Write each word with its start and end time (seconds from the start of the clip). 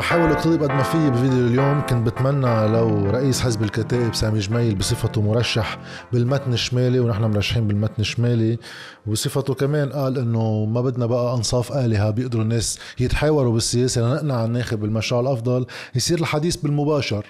رح 0.00 0.12
أحاول 0.12 0.32
اقتضب 0.32 0.62
قد 0.62 0.70
ما 0.70 0.82
في 0.82 1.10
بفيديو 1.10 1.46
اليوم. 1.46 1.80
كنت 1.80 2.06
بتمنى 2.06 2.68
لو 2.68 3.10
رئيس 3.10 3.40
حزب 3.40 3.62
الكتائب 3.62 4.14
سامي 4.14 4.38
جميل 4.38 4.74
بصفته 4.74 5.22
مرشح 5.22 5.78
بالمتن 6.12 6.52
الشمالي 6.52 7.00
ونحن 7.00 7.22
مرشحين 7.24 7.68
بالمتن 7.68 7.94
الشمالي. 7.98 8.58
وبصفته 9.06 9.54
كمان 9.54 9.92
قال 9.92 10.18
إنه 10.18 10.64
ما 10.64 10.80
بدنا 10.80 11.06
بقى 11.06 11.34
أنصاف 11.34 11.72
آلهة 11.72 12.10
بيقدروا 12.10 12.42
الناس 12.42 12.78
يتحاوروا 13.00 13.52
بالسياسة 13.52 14.00
لنقنع 14.02 14.44
الناخب 14.44 14.80
بالمشروع 14.80 15.20
الأفضل. 15.20 15.66
يصير 15.94 16.18
الحديث 16.18 16.56
بالمباشر 16.56 17.26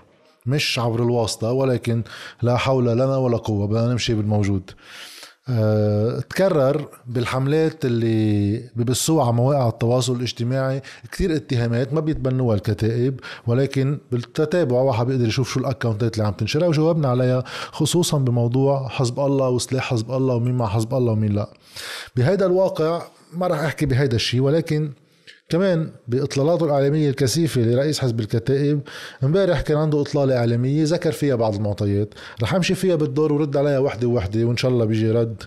مش 0.46 0.78
عبر 0.78 1.02
الواسطة 1.02 1.52
ولكن 1.52 2.02
لا 2.42 2.56
حول 2.56 2.86
لنا 2.86 3.16
ولا 3.16 3.36
قوة. 3.36 3.66
بدنا 3.66 3.92
نمشي 3.92 4.14
بالموجود. 4.14 4.70
تكرر 6.30 6.88
بالحملات 7.06 7.84
اللي 7.84 8.58
ببثوها 8.76 9.24
على 9.24 9.32
مواقع 9.32 9.68
التواصل 9.68 10.16
الاجتماعي. 10.16 10.82
كثير 11.12 11.36
اتهامات 11.36 11.92
ما 11.92 12.00
بيتبنوها 12.00 12.56
الكتائب 12.56 13.20
ولكن 13.46 13.98
بالتتابع 14.12 14.76
واحد 14.76 15.06
بيقدر 15.06 15.26
يشوف 15.28 15.52
شو 15.52 15.60
الأكونتات 15.60 16.14
اللي 16.14 16.26
عم 16.26 16.32
تنشرها 16.32 16.68
وجاوبنا 16.68 17.08
عليها 17.08 17.44
خصوصا 17.72 18.18
بموضوع 18.18 18.88
حزب 18.88 19.20
الله 19.20 19.48
وسلاح 19.48 19.90
حزب 19.90 20.10
الله 20.12 20.34
ومين 20.34 20.54
مع 20.54 20.66
حزب 20.66 20.94
الله 20.94 21.12
ومين 21.12 21.32
لا. 21.32 21.48
بهذا 22.16 22.46
الواقع 22.46 23.02
ما 23.32 23.46
راح 23.46 23.58
أحكي 23.58 23.86
بهيدا 23.86 24.16
الشيء 24.16 24.40
ولكن 24.40 24.90
كمان 25.50 25.90
باطلالاته 26.08 26.64
الإعلامية 26.64 27.10
الكثيفة 27.10 27.60
لرئيس 27.60 28.00
حزب 28.00 28.20
الكتائب 28.20 28.80
امبارح 29.24 29.60
كان 29.60 29.76
عنده 29.76 30.00
إطلالة 30.00 30.36
إعلامية 30.36 30.84
ذكر 30.84 31.12
فيها 31.12 31.34
بعض 31.34 31.54
المعطيات. 31.54 32.14
رح 32.42 32.54
أمشي 32.54 32.74
فيها 32.74 32.96
بالدور 32.96 33.32
ورد 33.32 33.56
عليها 33.56 33.78
وحدة 33.78 34.08
وحده 34.08 34.44
وإن 34.44 34.56
شاء 34.56 34.70
الله 34.70 34.84
بيجي 34.84 35.10
رد 35.10 35.42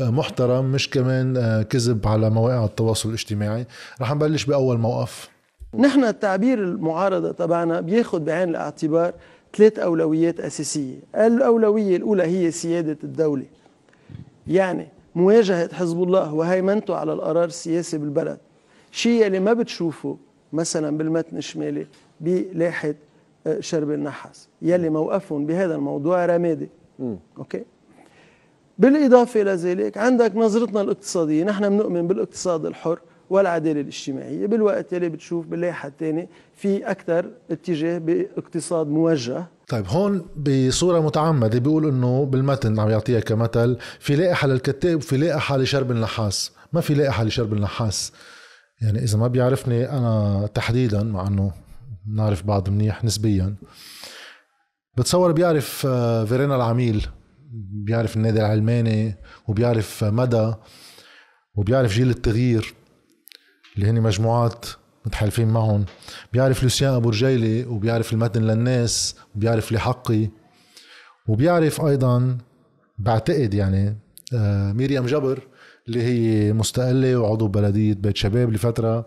آه، 0.00 0.10
محترم 0.10 0.64
مش 0.64 0.90
كمان 0.90 1.36
آه، 1.36 1.62
كذب 1.62 2.08
على 2.08 2.30
مواقع 2.30 2.64
التواصل 2.64 3.08
الاجتماعي. 3.08 3.66
رح 4.00 4.14
نبلش 4.14 4.44
بأول 4.44 4.78
موقف. 4.78 5.28
نحن 5.78 6.04
التعبير 6.04 6.58
المعارضة 6.58 7.32
تبعنا 7.32 7.80
بياخذ 7.80 8.20
بعين 8.20 8.48
الاعتبار 8.48 9.14
ثلاث 9.56 9.78
أولويات 9.78 10.40
أساسية. 10.40 10.96
الأولوية 11.14 11.96
الأولى 11.96 12.22
هي 12.22 12.50
سيادة 12.50 12.98
الدولة 13.04 13.46
يعني 14.46 14.88
مواجهة 15.14 15.74
حزب 15.74 16.02
الله 16.02 16.34
وهيمنته 16.34 16.96
على 16.96 17.12
القرار 17.12 17.44
السياسي 17.44 17.98
بالبلد. 17.98 18.38
شيء 18.94 19.26
اللي 19.26 19.40
ما 19.40 19.52
بتشوفه 19.52 20.16
مثلا 20.52 20.96
بالمتن 20.98 21.36
الشمالي 21.36 21.86
بلاحة 22.20 22.94
آه، 23.46 23.60
شرب 23.60 23.90
النحاس 23.90 24.48
يلي 24.62 24.90
موقفهم 24.90 25.46
بهذا 25.46 25.74
الموضوع 25.74 26.26
رمادي. 26.26 26.68
أوكي؟ 27.38 27.64
بالإضافة 28.78 29.42
إلى 29.42 29.50
ذلك 29.50 29.98
عندك 29.98 30.36
نظرتنا 30.36 30.80
الاقتصادية. 30.80 31.44
نحن 31.44 31.68
بنؤمن 31.68 32.06
بالاقتصاد 32.06 32.66
الحر 32.66 32.98
والعدالة 33.30 33.80
الاجتماعية. 33.80 34.46
بالوقت 34.46 34.94
اللي 34.94 35.08
بتشوف 35.08 35.46
باللائحة 35.46 35.88
الثانية 35.88 36.28
في 36.54 36.90
أكثر 36.90 37.30
اتجاه 37.50 37.98
باقتصاد 37.98 38.86
موجه. 38.86 39.44
طيب 39.68 39.84
هون 39.88 40.26
بصورة 40.36 41.00
متعمدة 41.00 41.58
بيقول 41.58 41.88
إنه 41.88 42.24
بالمتن 42.24 42.78
عم 42.80 42.90
يعطيها 42.90 43.20
كمثل 43.20 43.76
في 44.00 44.16
لائحة 44.16 44.48
للكتاب 44.48 44.96
وفي 44.96 45.16
لائحة 45.16 45.56
لشرب 45.56 45.90
النحاس. 45.90 46.52
ما 46.72 46.80
في 46.80 46.94
لائحة 46.94 47.24
لشرب 47.24 47.52
النحاس. 47.52 48.12
يعني 48.82 48.98
إذا 48.98 49.18
ما 49.18 49.28
بيعرفني 49.28 49.90
أنا 49.90 50.46
تحديدا 50.54 51.02
مع 51.02 51.26
إنه 51.26 51.52
نعرف 52.06 52.42
بعض 52.42 52.70
منيح 52.70 53.04
نسبيا 53.04 53.56
بتصور 54.96 55.32
بيعرف 55.32 55.86
آه، 55.86 56.24
فيرينا 56.24 56.56
العميل 56.56 57.06
بيعرف 57.84 58.16
النادي 58.16 58.40
العلماني 58.40 59.16
وبيعرف 59.48 60.04
مدى 60.04 60.52
وبيعرف 61.54 61.92
جيل 61.92 62.10
التغيير 62.10 62.74
اللي 63.76 63.90
هن 63.90 64.00
مجموعات 64.00 64.66
متحالفين 65.06 65.48
معهم 65.48 65.84
بيعرف 66.32 66.62
لوسيان 66.62 66.94
أبو 66.94 67.08
رجيلي 67.08 67.64
وبيعرف 67.64 68.12
المتن 68.12 68.42
للناس 68.42 69.16
وبيعرف 69.34 69.72
لحقي 69.72 70.28
وبيعرف 71.28 71.80
أيضا 71.80 72.38
بعتقد 72.98 73.54
يعني 73.54 73.96
آه، 74.34 74.72
ميريام 74.72 75.06
جبر 75.06 75.48
اللي 75.88 76.02
هي 76.02 76.52
مستقلة 76.52 77.16
وعضو 77.16 77.48
بلدية 77.48 77.94
بيت 77.94 78.16
شباب 78.16 78.52
لفترة. 78.52 79.06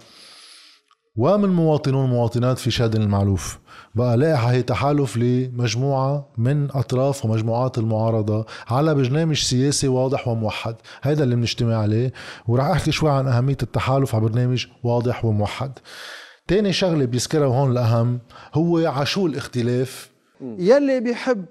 ومن 1.15 1.49
مواطنون 1.49 2.03
ومواطنات 2.03 2.57
في 2.57 2.71
شادن 2.71 3.01
المعلوف. 3.01 3.59
بقى 3.95 4.17
لائحة 4.17 4.51
هي 4.51 4.61
تحالف 4.61 5.17
لمجموعة 5.17 6.29
من 6.37 6.71
أطراف 6.71 7.25
ومجموعات 7.25 7.77
المعارضة 7.77 8.45
على 8.67 8.95
برنامج 8.95 9.35
سياسي 9.35 9.87
واضح 9.87 10.27
وموحد. 10.27 10.75
هذا 11.01 11.23
اللي 11.23 11.35
بنجتمع 11.35 11.77
عليه. 11.77 12.13
ورح 12.47 12.65
أحكي 12.65 12.91
شوي 12.91 13.11
عن 13.11 13.27
أهمية 13.27 13.57
التحالف 13.63 14.15
على 14.15 14.23
برنامج 14.23 14.65
واضح 14.83 15.25
وموحد. 15.25 15.71
تاني 16.47 16.73
شغلة 16.73 17.05
بيذكرها 17.05 17.47
هون 17.47 17.71
الأهم 17.71 18.19
هو 18.53 18.77
عشو 18.77 19.27
الاختلاف. 19.27 20.09
يلي 20.41 20.99
بيحب 20.99 21.45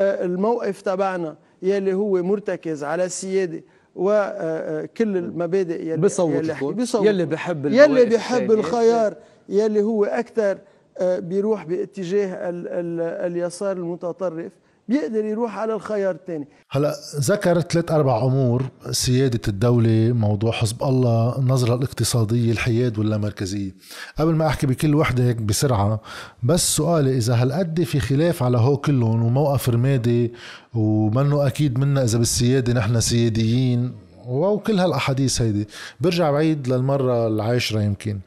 آه، 0.00 0.24
الموقف 0.24 0.80
تبعنا 0.80 1.36
يلي 1.62 1.92
هو 1.92 2.22
مرتكز 2.22 2.84
على 2.84 3.04
السيادة. 3.04 3.64
وكل 3.96 5.16
المبادئ 5.16 5.82
يلي 5.82 5.96
بيصوت 5.96 6.34
يلي, 6.34 6.72
بيصوت 6.72 7.06
يلي 7.06 7.24
بحب 7.24 7.66
يلي 7.66 8.04
بيحب 8.04 8.52
الخيار 8.52 9.14
يلي 9.48 9.82
هو 9.82 10.04
أكثر 10.04 10.58
آه، 10.98 11.18
بيروح 11.18 11.64
باتجاه 11.64 12.48
ال 12.48 12.68
ال 12.68 13.00
اليسار 13.00 13.76
المتطرف. 13.76 14.52
بيقدر 14.88 15.24
يروح 15.24 15.58
على 15.58 15.74
الخيار 15.74 16.14
الثاني 16.14 16.48
هلا 16.70 16.94
ذكر 17.16 17.60
ثلاث 17.60 17.90
أربع 17.90 18.24
أمور 18.24 18.62
سيادة 18.90 19.40
الدولة 19.48 20.12
موضوع 20.12 20.52
حزب 20.52 20.82
الله 20.82 21.38
النظرة 21.38 21.74
الاقتصادية 21.74 22.52
الحياد 22.52 22.98
واللامركزية. 22.98 23.74
قبل 24.18 24.34
ما 24.34 24.46
أحكي 24.46 24.66
بكل 24.66 24.94
وحدة 24.94 25.24
هيك 25.24 25.36
بسرعة 25.36 26.00
بس 26.42 26.76
سؤالي 26.76 27.16
إذا 27.16 27.34
هالقد 27.34 27.82
في 27.82 28.00
خلاف 28.00 28.42
على 28.42 28.58
هو 28.58 28.76
كلهم 28.76 29.22
وموقف 29.22 29.68
رمادي 29.68 30.32
ومنه 30.74 31.46
أكيد 31.46 31.78
منا 31.78 32.04
إذا 32.04 32.18
بالسيادة 32.18 32.72
نحن 32.72 33.00
سياديين 33.00 33.92
وكل 34.26 34.78
هالأحاديث 34.78 35.42
هيدي 35.42 35.68
برجع 36.00 36.30
بعيد 36.30 36.68
للمرة 36.68 37.28
العاشرة 37.28 37.80
يمكن. 37.80 38.18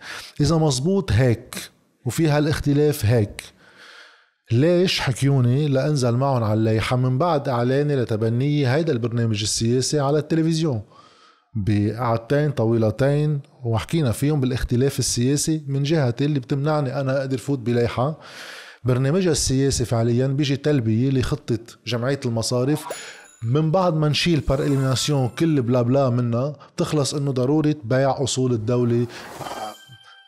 إذا 0.42 0.56
مزبوط 0.56 1.12
هيك 1.12 1.56
وفي 2.06 2.28
هالاختلاف 2.28 3.06
هيك 3.06 3.57
ليش 4.52 5.00
حكيوني 5.00 5.68
لانزل 5.68 6.12
معهم 6.12 6.44
على 6.44 6.54
اللائحة 6.54 6.96
من 6.96 7.18
بعد 7.18 7.50
إعلاني 7.50 7.96
لتبني 7.96 8.68
هيدا 8.68 8.94
البرنامج 8.94 9.42
السياسي 9.42 10.00
على 10.00 10.18
التلفزيون. 10.18 10.82
بقعدتين 11.56 12.52
طويلتين 12.52 13.40
وحكينا 13.66 14.12
فيهم 14.12 14.40
بالاختلاف 14.40 15.00
السياسي 15.00 15.64
من 15.68 15.84
جهتي 15.84 16.26
اللي 16.26 16.40
بتمنعني 16.40 17.02
أنا 17.02 17.20
أقدر 17.20 17.38
فوت 17.38 17.60
بلائحة 17.60 18.20
برنامجها 18.84 19.32
السياسي 19.32 19.86
فعليا 19.86 20.28
بيجي 20.28 20.56
تلبية 20.56 21.10
لخطة 21.10 21.60
جمعية 21.88 22.20
المصارف. 22.26 22.86
من 23.44 23.72
بعد 23.72 23.94
ما 23.94 24.10
نشيل 24.10 24.40
par 24.40 24.64
élimination 24.64 25.30
كل 25.30 25.62
blabla 25.62 26.10
منها 26.10 26.56
بتخلص 26.76 27.14
إنه 27.14 27.32
ضروري 27.32 27.76
بيع 27.84 28.24
أصول 28.24 28.54
الدولة. 28.54 29.08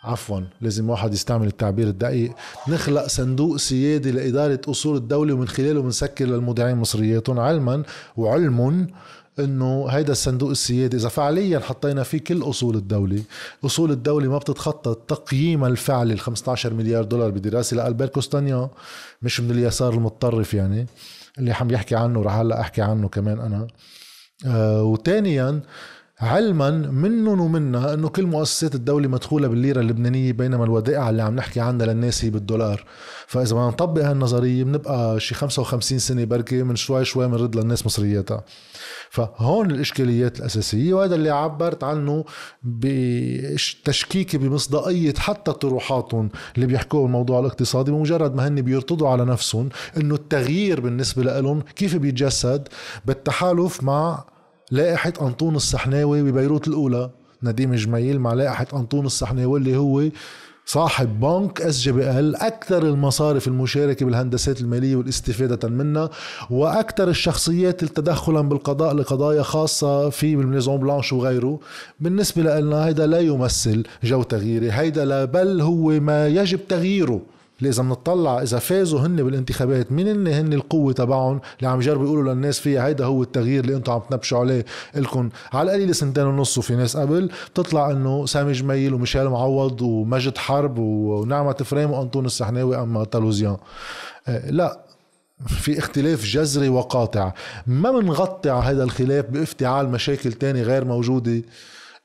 عفوا 0.04 0.42
لازم 0.62 0.90
واحد 0.90 1.14
يستعمل 1.14 1.48
التعبير 1.48 1.88
الدقيق. 1.88 2.32
نخلق 2.68 3.08
صندوق 3.08 3.58
سيادي 3.58 4.12
لإدارة 4.12 4.62
أصول 4.68 4.98
الدولة 4.98 5.34
ومن 5.34 5.48
خلاله 5.48 5.82
بنسكر 5.82 6.26
للمودعين 6.26 6.78
مصرياتهم 6.78 7.40
علما 7.40 7.84
وعلم 8.18 8.88
إنه 9.40 9.88
هيدا 9.90 10.12
الصندوق 10.12 10.50
السيادي 10.50 10.98
إذا 10.98 11.10
فعليا 11.10 11.60
حطينا 11.60 12.04
فيه 12.04 12.18
كل 12.18 12.42
أصول 12.44 12.76
الدولة. 12.76 13.24
أصول 13.66 13.92
الدولة 13.92 14.30
ما 14.30 14.38
بتتخطى 14.38 14.92
التقييم 14.92 15.66
الفعلي 15.66 16.14
ال 16.14 16.20
15 16.20 16.74
مليار 16.74 17.04
دولار 17.04 17.30
بدراسة 17.32 17.78
لالبرت 17.78 18.14
كوستانيا 18.14 18.70
مش 19.22 19.40
من 19.42 19.52
اليسار 19.52 19.94
المتطرف 19.94 20.54
يعني 20.54 20.86
اللي 21.38 21.52
عم 21.52 21.72
يحكي 21.72 21.96
عنه 21.96 22.22
رح 22.22 22.34
هلأ 22.36 22.62
أحكي 22.62 22.82
عنه 22.82 23.08
كمان 23.08 23.40
أنا. 23.40 23.68
آه 24.46 24.84
وثانيا 24.84 25.62
علما 26.22 26.70
منهم 26.92 27.40
ومنا 27.42 27.94
إنه 27.94 28.10
كل 28.10 28.26
مؤسسات 28.26 28.76
الدولة 28.76 29.08
مدخولة 29.08 29.48
بالليرة 29.48 29.80
اللبنانية 29.80 30.32
بينما 30.32 30.64
الودائع 30.64 31.10
اللي 31.10 31.22
عم 31.22 31.36
نحكي 31.36 31.60
عنها 31.60 31.86
للناس 31.86 32.26
هي 32.26 32.30
بالدولار. 32.30 32.86
فإذا 33.28 33.56
بدنا 33.56 33.68
نطبق 33.68 34.02
هالنظرية 34.06 34.64
بنبقى 34.64 35.20
شي 35.20 35.36
55 35.36 36.00
سنة 36.00 36.24
بركي 36.24 36.64
من 36.64 36.76
شوي 36.76 37.06
شوي 37.06 37.28
بنرد 37.28 37.56
للناس 37.56 37.86
مصرياتها. 37.86 38.44
فهون 39.10 39.72
الإشكاليات 39.72 40.40
الأساسية 40.40 40.94
وهذا 40.94 41.16
اللي 41.16 41.30
عبرت 41.30 41.84
عنه 41.84 42.26
بتشكيكي 42.64 44.38
بمصداقية 44.38 45.14
حتى 45.18 45.52
طروحاتهم 45.52 46.30
اللي 46.56 46.66
بيحكوا 46.68 47.06
الموضوع 47.06 47.40
الاقتصادي 47.40 47.92
بمجرد 47.92 48.36
ما 48.36 48.48
هن 48.48 48.62
بيرتضوا 48.62 49.10
على 49.10 49.26
نفسهم 49.26 49.70
إنه 49.98 50.16
التغيير 50.16 50.80
بالنسبة 50.80 51.24
لهم 51.24 51.62
كيف 51.62 51.96
بيتجسد 51.96 52.68
بالتحالف 53.06 53.84
مع 53.84 54.24
لائحة 54.72 55.14
أنطون 55.22 55.56
السحناوي 55.56 56.22
ببيروت 56.22 56.68
الأولى. 56.68 57.10
نديم 57.44 57.76
جميل 57.76 58.20
مع 58.20 58.34
لائحة 58.34 58.68
أنطون 58.74 59.06
السحناوي 59.06 59.60
اللي 59.60 59.78
هو 59.78 60.10
صاحب 60.66 61.20
بنك 61.20 61.62
SGBL 61.62 62.36
أكثر 62.36 62.84
المصارف 62.84 63.48
المشاركة 63.48 64.06
بالهندسات 64.06 64.62
المالية 64.62 64.96
والاستفادة 64.96 65.70
منها 65.70 66.10
وأكثر 66.50 67.08
الشخصيات 67.10 67.84
تدخلا 67.84 68.42
بالقضاء 68.42 68.94
لقضايا 68.94 69.42
خاصة 69.42 70.10
في 70.10 70.36
بال 70.36 70.46
Maison 70.46 70.78
Blanche 70.78 71.14
وغيره. 71.14 71.60
بالنسبة 72.00 72.60
لنا 72.60 72.86
هيدا 72.86 73.08
لا 73.08 73.20
يمثل 73.20 73.84
جو 74.04 74.24
تغييري 74.24 74.72
هيدا 74.72 75.06
لا 75.06 75.26
بل 75.26 75.62
هو 75.62 76.00
ما 76.00 76.28
يجب 76.28 76.60
تغييره. 76.68 77.22
اللي 77.60 77.70
اذا 77.70 77.84
بنطلع 77.84 78.42
إذا 78.42 78.60
فازوا 78.60 79.00
هن 79.00 79.16
بالانتخابات 79.16 79.92
مين 79.92 80.08
هن 80.08 80.28
هن 80.28 80.54
القوة 80.54 80.94
تبعهم؟ 80.94 81.42
اللي 81.58 81.70
عم 81.70 81.80
يجربوا 81.80 82.06
يقولوا 82.06 82.34
للناس 82.34 82.60
فيها 82.60 82.88
هيدا 82.88 83.06
هو 83.06 83.24
التغيير 83.24 83.64
اللي 83.64 83.76
أنتم 83.76 83.92
عم 83.92 84.02
تنبشوا 84.10 84.40
عليه. 84.40 84.66
لكم 84.96 85.30
على 85.54 85.72
القليل 85.72 85.96
سنتين 85.96 86.24
ونص 86.24 86.58
وفي 86.58 86.76
ناس 86.76 86.98
قبل 86.98 87.30
تطلع 87.56 87.92
إنه 87.92 88.26
سامي 88.26 88.52
جميل 88.52 88.94
وميشيل 88.94 89.30
معوض 89.30 89.82
ومجد 89.82 90.38
حرب 90.38 90.78
ونعمة 90.78 91.54
فريم 91.54 91.92
وأنطون 91.92 92.26
السحناوي 92.26 92.78
أما 92.78 93.04
تالوزيان. 93.04 93.58
آه، 94.28 94.52
لا 94.52 94.80
في 95.48 95.80
اختلاف 95.80 96.26
جذري 96.26 96.70
وقاطع. 96.70 97.32
ما 97.68 97.92
بنغطي 97.92 98.50
على 98.50 98.64
هذا 98.64 98.84
الخلاف 98.84 99.26
بافتعال 99.26 99.90
مشاكل 99.90 100.34
تانية 100.34 100.64
غير 100.64 100.86
موجودة. 100.86 101.42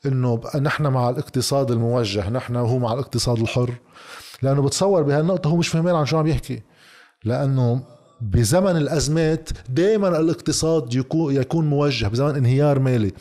إنه 0.07 0.41
نحن 0.61 0.87
مع 0.87 1.11
الاقتصاد 1.11 1.71
الموجه 1.71 2.31
نحن 2.31 2.57
وهو 2.57 2.79
مع 2.79 2.93
الاقتصاد 2.93 3.39
الحر. 3.39 3.71
لأنه 4.43 4.63
بتصور 4.63 5.03
بهالنقطة 5.03 5.51
هو 5.51 5.57
مش 5.57 5.69
فهمان 5.69 5.95
عن 5.95 6.07
شو 6.07 6.19
عم 6.19 6.27
يحكي. 6.27 6.63
لأنه 7.25 7.83
بزمن 8.21 8.77
الأزمات 8.77 9.49
دائما 9.69 10.21
الاقتصاد 10.21 10.95
يكون 10.95 11.35
يكون 11.37 11.67
موجه 11.67 12.07
بزمن 12.07 12.37
انهيار 12.37 12.79
مالي. 12.79 13.13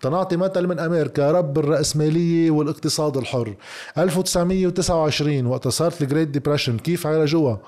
تنعطي 0.00 0.36
مثل 0.36 0.66
من 0.66 0.78
أمريكا 0.78 1.30
رب 1.30 1.58
الراسماليه 1.58 2.50
والاقتصاد 2.50 3.16
الحر. 3.16 3.54
1929 3.98 5.46
وقت 5.46 5.68
صارت 5.68 6.02
ال 6.02 6.06
Great 6.06 6.28
Depression 6.28 6.78
كيف 6.78 7.06
عالجوها 7.06 7.60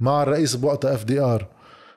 مع 0.00 0.22
الرئيس 0.22 0.56
بوقتها 0.56 0.94
FDR 0.94 1.46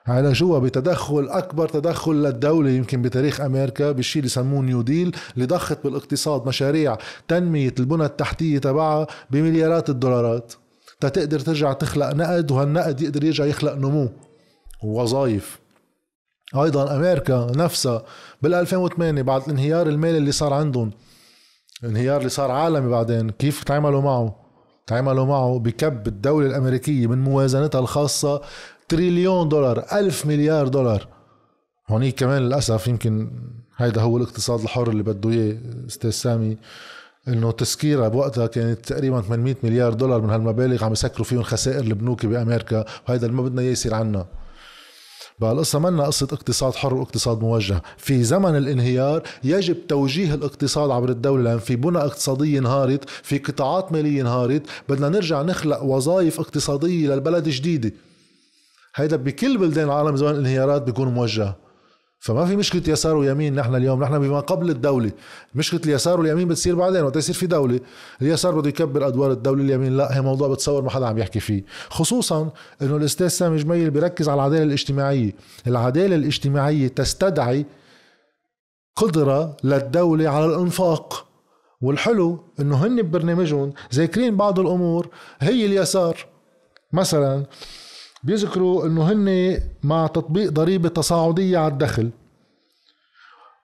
عالجوها 0.06 0.58
بتدخل 0.58 1.28
أكبر 1.28 1.68
تدخل 1.68 2.12
للدولة 2.12 2.70
يمكن 2.70 3.02
بتاريخ 3.02 3.40
أمريكا 3.40 3.92
بالشيء 3.92 4.20
اللي 4.20 4.26
يسموه 4.26 4.62
New 4.62 4.82
Deal 4.82 5.16
اللي 5.34 5.46
ضخت 5.46 5.84
بالاقتصاد 5.84 6.46
مشاريع 6.46 6.98
تنمية 7.28 7.74
البنى 7.78 8.04
التحتية 8.04 8.58
تبعها 8.58 9.06
بمليارات 9.30 9.90
الدولارات. 9.90 10.52
تتقدر 11.00 11.40
ترجع 11.40 11.72
تخلق 11.72 12.14
نقد 12.14 12.50
وهالنقد 12.50 13.00
يقدر 13.00 13.24
يرجع 13.24 13.44
يخلق 13.44 13.74
نمو. 13.74 14.08
ووظائف 14.82 15.58
أيضا 16.56 16.96
أمريكا 16.96 17.52
نفسها 17.56 18.02
بال 18.42 18.54
2008 18.54 19.22
بعد 19.22 19.42
الانهيار 19.42 19.88
المالي 19.88 20.18
اللي 20.18 20.32
صار 20.32 20.52
عندهم. 20.52 20.90
الانهيار 21.82 22.18
اللي 22.18 22.28
صار 22.28 22.50
عالمي 22.50 22.88
بعدين. 22.90 23.30
كيف 23.30 23.64
تعاملوا 23.64 24.02
معه؟ 24.02 24.36
تعاملوا 24.86 25.26
معه 25.26 25.58
بكب 25.58 26.06
الدولة 26.06 26.46
الأمريكية 26.46 27.06
من 27.06 27.24
موازنتها 27.24 27.78
الخاصة 27.78 28.42
تريليون 28.92 29.48
دولار 29.48 29.84
ألف 29.92 30.26
مليار 30.26 30.68
دولار. 30.68 31.06
هونيك 31.88 32.14
كمان 32.14 32.42
للأسف 32.42 32.86
يمكن 32.86 33.30
هيدا 33.76 34.00
هو 34.00 34.16
الاقتصاد 34.16 34.60
الحر 34.60 34.90
اللي 34.90 35.02
بده 35.02 35.30
إياه 35.30 35.56
أستاذ 35.86 36.10
سامي. 36.10 36.56
إنه 37.28 37.50
تسكيرها 37.50 38.08
بوقتها 38.08 38.46
كانت 38.46 38.86
تقريبا 38.86 39.20
800 39.20 39.56
مليار 39.62 39.94
دولار 39.94 40.20
من 40.20 40.30
هالمبالغ 40.30 40.84
عم 40.84 40.92
يسكروا 40.92 41.24
فيهم 41.24 41.42
خسائر 41.42 41.80
البنوك 41.80 42.26
بأمريكا 42.26 42.84
وهيدا 43.08 43.26
اللي 43.26 43.36
ما 43.36 43.42
بدنا 43.42 43.62
إياه 43.62 43.72
يصير 43.72 43.94
عنا. 43.94 44.26
بقى 45.38 45.52
القصة 45.52 45.78
منا 45.78 46.04
قصة 46.04 46.28
اقتصاد 46.32 46.74
حر 46.74 46.94
واقتصاد 46.94 47.40
موجه. 47.40 47.82
في 47.96 48.24
زمن 48.24 48.56
الانهيار 48.56 49.22
يجب 49.44 49.86
توجيه 49.86 50.34
الاقتصاد 50.34 50.90
عبر 50.90 51.08
الدولة 51.08 51.42
لأن 51.42 51.58
في 51.58 51.76
بنى 51.76 51.98
اقتصادية 51.98 52.58
انهارت 52.58 53.08
في 53.08 53.38
قطاعات 53.38 53.92
مالية 53.92 54.20
انهارت 54.20 54.62
بدنا 54.88 55.08
نرجع 55.08 55.42
نخلق 55.42 55.82
وظائف 55.82 56.40
اقتصادية 56.40 57.08
للبلد 57.14 57.48
جديدة 57.48 57.92
هيدا 58.94 59.16
بكل 59.16 59.58
بلدان 59.58 59.84
العالم 59.84 60.16
زمان 60.16 60.34
الانهيارات 60.34 60.82
بيكون 60.82 61.08
موجه. 61.08 61.54
فما 62.20 62.46
في 62.46 62.56
مشكلة 62.56 62.82
يسار 62.88 63.16
ويمين 63.16 63.54
نحن 63.54 63.74
اليوم. 63.74 64.02
نحن 64.02 64.18
بما 64.18 64.40
قبل 64.40 64.70
الدولة. 64.70 65.12
مشكلة 65.54 65.80
اليسار 65.84 66.20
واليمين 66.20 66.48
بتصير 66.48 66.74
بعدين 66.74 67.02
وقت 67.02 67.16
يصير 67.16 67.34
في 67.34 67.46
دولة. 67.46 67.80
اليسار 68.22 68.60
بده 68.60 68.68
يكبر 68.68 69.06
أدوار 69.06 69.32
الدولة 69.32 69.62
اليمين 69.62 69.96
لا. 69.96 70.16
هي 70.16 70.20
موضوع 70.20 70.48
بتصور 70.48 70.82
ما 70.82 70.90
حدا 70.90 71.06
عم 71.06 71.18
يحكي 71.18 71.40
فيه. 71.40 71.64
خصوصا 71.88 72.50
إنه 72.82 72.96
الأستاذ 72.96 73.28
سامي 73.28 73.56
جميل 73.56 73.90
بيركز 73.90 74.28
على 74.28 74.40
العدالة 74.40 74.62
الاجتماعية. 74.62 75.32
العدالة 75.66 76.16
الاجتماعية 76.16 76.88
تستدعي 76.88 77.66
قدرة 78.96 79.56
للدولة 79.64 80.28
على 80.28 80.46
الإنفاق. 80.46 81.26
والحلو 81.80 82.44
إنه 82.60 82.86
هن 82.86 83.02
ببرنامجهم 83.02 83.72
ذاكرين 83.94 84.36
بعض 84.36 84.60
الأمور. 84.60 85.08
هي 85.40 85.66
اليسار. 85.66 86.26
مثلا 86.92 87.44
بيذكروا 88.24 88.86
إنه 88.86 89.12
هن 89.12 89.60
مع 89.82 90.06
تطبيق 90.06 90.50
ضريبة 90.50 90.88
تصاعدية 90.88 91.58
على 91.58 91.72
الدخل 91.72 92.10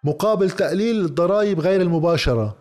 مقابل 0.05 0.51
تقليل 0.51 1.05
الضرائب 1.05 1.61
غير 1.61 1.81
المباشرة. 1.81 2.57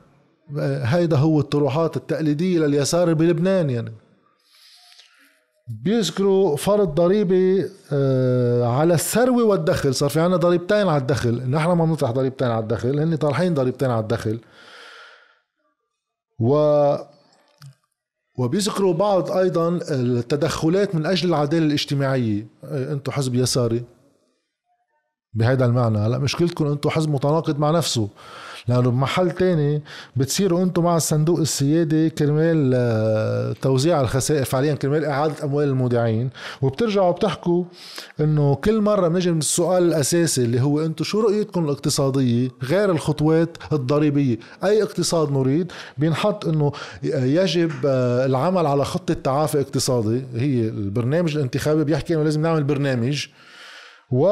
هيدا 0.59 1.17
هو 1.17 1.39
الطروحات 1.39 1.97
التقليدية 1.97 2.59
لليسار 2.59 3.13
بلبنان 3.13 3.69
يعني. 3.69 3.94
بيذكروا 5.83 6.55
فرض 6.55 6.95
ضريبة 6.95 7.69
آه، 7.91 8.67
على 8.67 8.94
الثروة 8.94 9.44
والدخل. 9.44 9.95
صار 9.95 10.09
في 10.09 10.19
عنا 10.19 10.38
ضريبتين 10.38 10.88
على 10.88 11.01
الدخل. 11.01 11.49
نحن 11.49 11.71
ما 11.71 11.85
بنطرح 11.85 12.11
ضريبتين 12.11 12.47
على 12.47 12.63
الدخل 12.63 12.99
هن 12.99 13.15
طارحين 13.15 13.53
ضريبتين 13.53 13.91
على 13.91 13.99
الدخل. 13.99 14.39
و 16.39 16.57
وبيذكروا 18.37 18.93
بعض 18.93 19.31
أيضا 19.31 19.79
التدخلات 19.91 20.95
من 20.95 21.05
أجل 21.05 21.29
العدالة 21.29 21.65
الاجتماعية. 21.65 22.47
أنتم 22.63 23.11
حزب 23.11 23.35
يساري. 23.35 23.83
بهذا 25.33 25.65
المعنى. 25.65 25.97
هلأ 25.97 26.17
مشكلتكم 26.17 26.67
أنتم 26.67 26.89
حزب 26.89 27.09
متناقض 27.09 27.59
مع 27.59 27.71
نفسه. 27.71 28.09
لأنه 28.67 28.91
بمحل 28.91 29.31
تاني 29.31 29.81
بتصيروا 30.15 30.63
أنتم 30.63 30.83
مع 30.83 30.97
الصندوق 30.97 31.39
السيادي 31.39 32.09
كرمال 32.09 32.71
آه، 32.75 33.53
توزيع 33.61 34.01
الخسائر 34.01 34.45
فعليا 34.45 34.73
كرمال 34.75 35.05
إعادة 35.05 35.43
أموال 35.43 35.67
المودعين. 35.67 36.29
وبترجعوا 36.61 37.11
بتحكوا 37.11 37.63
إنه 38.19 38.55
كل 38.55 38.81
مرة 38.81 39.07
بنجي 39.07 39.31
من 39.31 39.37
السؤال 39.37 39.83
الأساسي 39.83 40.41
اللي 40.41 40.61
هو 40.61 40.85
أنتم 40.85 41.03
شو 41.03 41.19
رؤيتكم 41.19 41.65
الاقتصادية 41.65 42.49
غير 42.63 42.91
الخطوات 42.91 43.57
الضريبية؟ 43.73 44.37
أي 44.63 44.83
اقتصاد 44.83 45.31
نريد؟ 45.31 45.71
بينحط 45.97 46.45
إنه 46.45 46.71
يجب 47.03 47.71
آه، 47.85 48.25
العمل 48.25 48.65
على 48.65 48.85
خطة 48.85 49.13
تعافي 49.13 49.61
اقتصادي. 49.61 50.21
هي 50.35 50.67
البرنامج 50.67 51.35
الانتخابي 51.35 51.83
بيحكي 51.83 52.13
إنه 52.13 52.23
لازم 52.23 52.41
نعمل 52.41 52.63
برنامج 52.63 53.27
و 54.12 54.27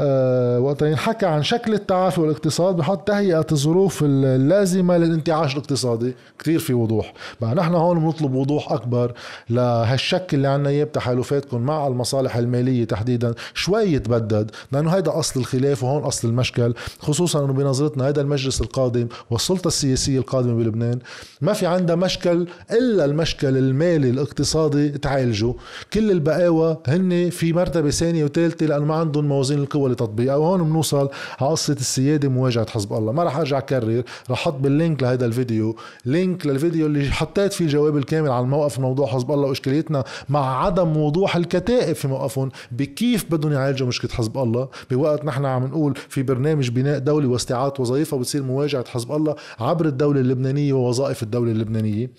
آه، 0.00 0.60
وقت 0.60 0.82
ينحكى 0.82 1.26
عن 1.26 1.42
شكل 1.42 1.74
التعافي 1.74 2.20
والاقتصاد 2.20 2.76
بحط 2.76 3.08
تهيئة 3.08 3.46
الظروف 3.52 4.02
اللازمة 4.04 4.96
للانتعاش 4.96 5.52
الاقتصادي. 5.52 6.14
كثير 6.38 6.58
في 6.58 6.74
وضوح. 6.74 7.12
بقى 7.40 7.54
نحن 7.54 7.74
هون 7.74 7.98
بنطلب 8.00 8.34
وضوح 8.34 8.72
أكبر 8.72 9.12
لهالشك 9.50 10.34
اللي 10.34 10.48
عنا 10.48 10.68
إياه 10.68 10.84
بتحالفاتكم 10.84 11.60
مع 11.60 11.86
المصالح 11.86 12.36
المالية 12.36 12.84
تحديدا. 12.84 13.34
شوي 13.54 13.82
يتبدد 13.82 14.50
لأنه 14.72 14.90
هيدا 14.90 15.18
أصل 15.18 15.40
الخلاف 15.40 15.84
وهون 15.84 16.02
أصل 16.02 16.28
المشكل 16.28 16.74
خصوصا 16.98 17.44
أنه 17.44 17.52
بنظرتنا 17.52 18.08
هذا 18.08 18.20
المجلس 18.20 18.60
القادم 18.60 19.08
والسلطة 19.30 19.68
السياسية 19.68 20.18
القادمة 20.18 20.54
بلبنان 20.54 20.98
ما 21.40 21.52
في 21.52 21.66
عندها 21.66 21.96
مشكل 21.96 22.46
إلا 22.70 23.04
المشكل 23.04 23.56
المالي 23.56 24.10
الاقتصادي. 24.10 24.88
تعالجه 24.88 25.54
كل 25.92 26.10
البقاوى 26.10 26.76
هن 26.86 27.30
في 27.30 27.52
مرتبة 27.52 27.90
ثانية 27.90 28.24
وثالثة 28.24 28.66
لأنه 28.66 28.84
ما 28.84 29.07
عندهم 29.08 29.24
موازين 29.24 29.58
القوى 29.58 29.90
لتطبيقها. 29.90 30.36
وهون 30.36 30.62
بنوصل 30.62 31.08
على 31.40 31.50
قصه 31.50 31.72
السيادة 31.72 32.28
مواجهة 32.28 32.70
حزب 32.70 32.92
الله. 32.92 33.12
ما 33.12 33.22
راح 33.22 33.36
أرجع 33.36 33.58
أكرر 33.58 34.02
راح 34.30 34.38
أحط 34.38 34.54
بال 34.54 34.70
link 34.70 35.02
لهذا 35.02 35.26
الفيديو. 35.26 35.76
link 36.04 36.46
للفيديو 36.46 36.86
اللي 36.86 37.10
حطيت 37.10 37.52
فيه 37.52 37.64
الجواب 37.64 37.96
الكامل 37.96 38.30
على 38.30 38.44
الموقف 38.44 38.78
موضوع 38.78 39.06
حزب 39.06 39.30
الله 39.30 39.48
وإشكاليتنا 39.48 40.04
مع 40.28 40.64
عدم 40.64 40.96
وضوح 40.96 41.36
الكتائب 41.36 41.96
في 41.96 42.08
موقفهم 42.08 42.50
بكيف 42.72 43.24
بدهم 43.30 43.52
يعالجوا 43.52 43.88
مشكلة 43.88 44.10
حزب 44.10 44.38
الله. 44.38 44.68
بوقت 44.90 45.24
نحن 45.24 45.44
عم 45.44 45.64
نقول 45.64 45.94
في 46.08 46.22
برنامج 46.22 46.70
بناء 46.70 46.98
دولة 46.98 47.26
واستعاده 47.26 47.74
وظائفها 47.78 48.18
بتصير 48.18 48.42
مواجهة 48.42 48.84
حزب 48.88 49.12
الله 49.12 49.34
عبر 49.60 49.86
الدولة 49.86 50.20
اللبنانية 50.20 50.72
ووظائف 50.72 51.22
الدولة 51.22 51.52
اللبنانية. 51.52 52.10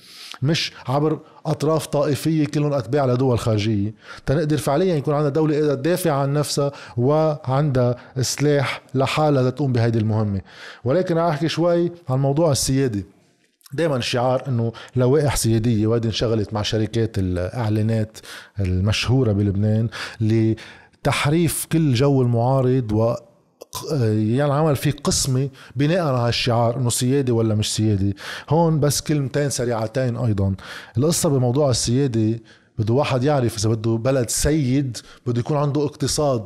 مش 0.41 0.71
عبر 0.87 1.19
أطراف 1.51 1.85
طائفية 1.85 2.45
كلهم 2.45 2.73
أتباع 2.73 3.05
لدول 3.05 3.39
خارجية. 3.39 3.93
تنقدر 4.25 4.57
فعليا 4.57 4.95
يكون 4.95 5.13
عندنا 5.13 5.29
دولة 5.29 5.55
قادره 5.55 5.75
تدافع 5.75 6.11
عن 6.11 6.33
نفسها 6.33 6.71
وعندها 6.97 7.95
سلاح 8.21 8.81
لحالها 8.95 9.49
لتقوم 9.49 9.73
بهيدي 9.73 9.99
المهمة. 9.99 10.41
ولكن 10.83 11.17
أحكي 11.17 11.47
شوي 11.47 11.91
عن 12.09 12.19
موضوع 12.19 12.51
السيادة. 12.51 13.03
دائما 13.73 13.97
الشعار 13.97 14.43
إنه 14.47 14.71
لوائح 14.95 15.35
سيادية 15.35 15.87
وهذه 15.87 16.05
انشغلت 16.05 16.53
مع 16.53 16.61
شركات 16.61 17.17
الإعلانات 17.17 18.17
المشهورة 18.59 19.31
بلبنان 19.31 19.89
لتحريف 20.21 21.65
كل 21.71 21.93
جو 21.93 22.21
المعارض 22.21 22.91
و 22.91 23.15
ينعمل 24.11 24.75
في 24.75 24.91
قسمة 24.91 25.49
بناء 25.75 25.99
على 25.99 26.29
الشعار 26.29 26.77
إنه 26.77 26.89
سيادة 26.89 27.33
ولا 27.33 27.55
مش 27.55 27.75
سيادة. 27.75 28.13
هون 28.49 28.79
بس 28.79 29.01
كلمتين 29.01 29.49
سريعتين 29.49 30.17
أيضا. 30.17 30.55
القصة 30.97 31.29
بموضوع 31.29 31.69
السيادة 31.69 32.39
بده 32.79 32.93
واحد 32.93 33.23
يعرف 33.23 33.57
إذا 33.57 33.69
بده 33.69 33.91
بلد 33.91 34.29
سيد 34.29 34.97
بده 35.25 35.39
يكون 35.39 35.57
عنده 35.57 35.85
اقتصاد 35.85 36.45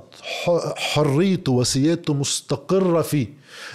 حريته 0.75 1.51
وسيادته 1.51 2.13
مستقرة 2.13 3.01
فيه. 3.01 3.27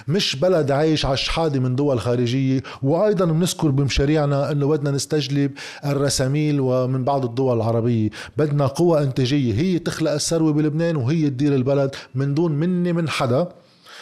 مش 0.07 0.35
بلد 0.35 0.71
عايش 0.71 1.05
على 1.05 1.13
الشحادة 1.13 1.59
من 1.59 1.75
دول 1.75 1.99
خارجية. 1.99 2.63
وأيضا 2.83 3.25
بنذكر 3.25 3.69
بمشاريعنا 3.69 4.51
إنه 4.51 4.67
بدنا 4.67 4.91
نستجلب 4.91 5.51
الرساميل 5.85 6.59
ومن 6.59 7.03
بعض 7.03 7.25
الدول 7.25 7.57
العربية. 7.57 8.09
بدنا 8.37 8.67
قوى 8.67 9.03
إنتاجية. 9.03 9.53
هي 9.53 9.79
تخلق 9.79 10.11
الثروة 10.11 10.53
بلبنان 10.53 10.95
وهي 10.95 11.29
تدير 11.29 11.55
البلد 11.55 11.95
من 12.15 12.33
دون 12.33 12.51
مني 12.51 12.93
من 12.93 13.09
حدا. 13.09 13.47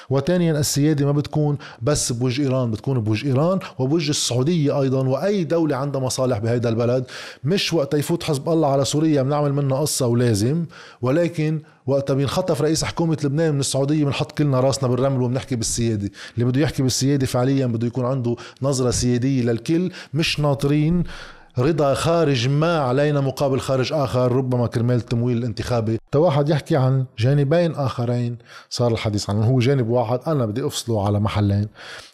وثانيا 0.10 0.60
السيادة 0.60 1.06
ما 1.06 1.12
بتكون 1.12 1.58
بس 1.82 2.12
بوجه 2.12 2.42
إيران 2.42 2.72
بتكون 2.72 3.00
بوجه 3.00 3.28
إيران 3.28 3.60
وبوجه 3.80 4.10
السعودية 4.10 4.82
أيضا 4.82 5.08
وأي 5.08 5.44
دولة 5.44 5.76
عندها 5.76 6.02
مصالح 6.02 6.38
بهذا 6.38 6.70
البلد. 6.70 7.06
مش 7.44 7.74
وقت 7.74 7.94
يفوت 7.94 8.24
حزب 8.24 8.50
الله 8.50 8.72
على 8.72 8.86
سوريا 8.86 9.22
بنعمل 9.22 9.54
منها 9.54 9.80
قصة 9.80 10.08
ولازم 10.08 10.66
ولكن 11.02 11.62
وقت 11.86 12.12
بينخطف 12.12 12.62
رئيس 12.62 12.84
حكومة 12.84 13.18
لبنان 13.24 13.54
من 13.54 13.60
السعودية 13.60 14.06
بنحط 14.06 14.32
كلنا 14.32 14.60
راسنا 14.60 14.90
بالرمل 14.90 15.22
وبنحكي 15.22 15.56
بالسيادة. 15.56 16.10
اللي 16.34 16.46
بده 16.46 16.62
يحكي 16.62 16.84
بالسيادة 16.84 17.26
فعليا 17.26 17.66
بده 17.66 17.88
يكون 17.88 18.06
عنده 18.06 18.36
نظرة 18.62 18.92
سيادية 18.92 19.44
للكل 19.44 19.92
مش 20.14 20.40
ناطرين. 20.40 21.04
رضا 21.60 21.94
خارج 21.94 22.48
ما 22.50 22.80
علينا 22.80 23.22
مقابل 23.22 23.60
خارج 23.60 23.94
آخر 23.94 24.32
ربما 24.32 24.68
كرمال 24.68 24.96
التمويل 24.96 25.38
الانتخابي. 25.38 26.00
واحد 26.16 26.50
يحكي 26.50 26.76
عن 26.76 27.06
جانبين 27.20 27.76
آخرين. 27.76 28.38
صار 28.70 28.92
الحديث 28.92 29.30
عنه 29.30 29.46
هو 29.46 29.60
جانب 29.60 29.90
واحد 29.90 30.20
أنا 30.28 30.46
بدي 30.46 30.66
أفصله 30.66 31.06
على 31.06 31.20
محلين 31.20 31.68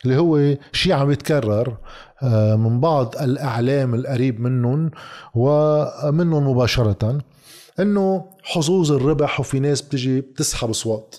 اللي 0.05 0.17
هو 0.17 0.57
شيء 0.71 0.93
عم 0.93 1.11
يتكرر 1.11 1.77
آه، 2.23 2.55
من 2.55 2.79
بعض 2.79 3.15
الإعلام 3.21 3.95
القريب 3.95 4.41
منهم 4.41 4.91
ومنهم 5.35 6.47
مباشرة 6.47 7.21
إنه 7.79 8.25
حظوظ 8.43 8.91
الربح 8.91 9.39
وفي 9.39 9.59
ناس 9.59 9.81
بتجي 9.81 10.21
بتسحب 10.21 10.69
اصوات 10.69 11.15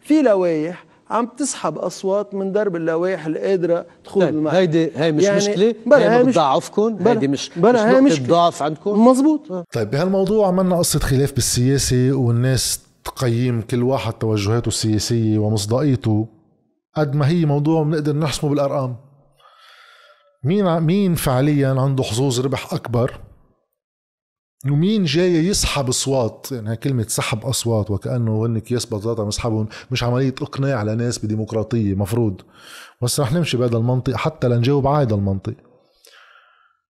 في 0.00 0.22
لوايح 0.22 0.84
عم 1.10 1.26
تسحب 1.26 1.78
أصوات 1.78 2.34
من 2.34 2.52
درب 2.52 2.76
اللوائح 2.76 3.26
القادرة 3.26 3.86
تخوض 4.04 4.22
طيب 4.24 4.34
المحكمه 4.34 4.58
هيدي 4.60 4.90
هي 4.96 5.12
مش 5.12 5.22
يعني 5.22 5.36
مشكلة؟ 5.36 5.74
بلا 5.86 6.16
هي 6.18 6.24
بتضعفكم 6.24 7.08
هيدي 7.08 7.28
مش 7.28 7.50
بلا 7.56 7.90
هي 7.90 8.00
مش 8.00 8.22
ضعف 8.22 8.62
عندكم؟ 8.62 9.06
مزبوط 9.08 9.52
آه. 9.52 9.64
طيب 9.72 9.90
بهالموضوع 9.90 10.48
عملنا 10.48 10.78
قصة 10.78 10.98
خلاف 10.98 11.32
بالسياسة 11.32 12.12
والناس 12.12 12.80
تقيم 13.04 13.60
كل 13.62 13.82
واحد 13.82 14.12
توجهاته 14.12 14.68
السياسية 14.68 15.38
ومصداقيته 15.38 16.28
قد 16.96 17.14
ما 17.14 17.28
هي 17.28 17.44
موضوع 17.44 17.82
بنقدر 17.82 18.16
نحسمه 18.16 18.50
بالأرقام. 18.50 18.96
مين 20.44 20.80
مين 20.80 21.14
فعليا 21.14 21.68
عنده 21.68 22.02
حظوظ 22.04 22.40
ربح 22.40 22.72
أكبر 22.74 23.20
ومين 24.70 25.04
جاي 25.04 25.46
يسحب 25.46 25.88
أصوات؟ 25.88 26.46
يعني 26.50 26.76
كلمة 26.76 27.06
سحب 27.08 27.44
أصوات 27.46 27.90
وكأنه 27.90 28.46
هن 28.46 28.56
اكياس 28.56 28.86
بطاطا 28.86 29.24
مسحبهم 29.24 29.68
مش 29.90 30.02
عملية 30.04 30.34
إقناع 30.42 30.82
لناس 30.82 31.24
بديمقراطية 31.24 31.94
مفروض. 31.94 32.40
بس 33.02 33.20
رح 33.20 33.32
نمشي 33.32 33.56
بهذا 33.56 33.76
المنطق 33.76 34.14
حتى 34.14 34.48
لنجاوب 34.48 34.86
على 34.86 35.06
هذا 35.06 35.14
المنطق. 35.14 35.54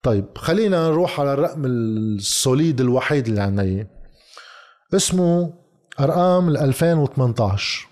طيب 0.02 0.24
خلينا 0.36 0.88
نروح 0.88 1.20
على 1.20 1.32
الرقم 1.32 1.64
السوليد 1.64 2.80
الوحيد 2.80 3.28
اللي 3.28 3.40
عنا 3.40 3.86
اسمه 4.94 5.52
أرقام 6.00 6.48
ال 6.48 6.56
2018 6.56 7.86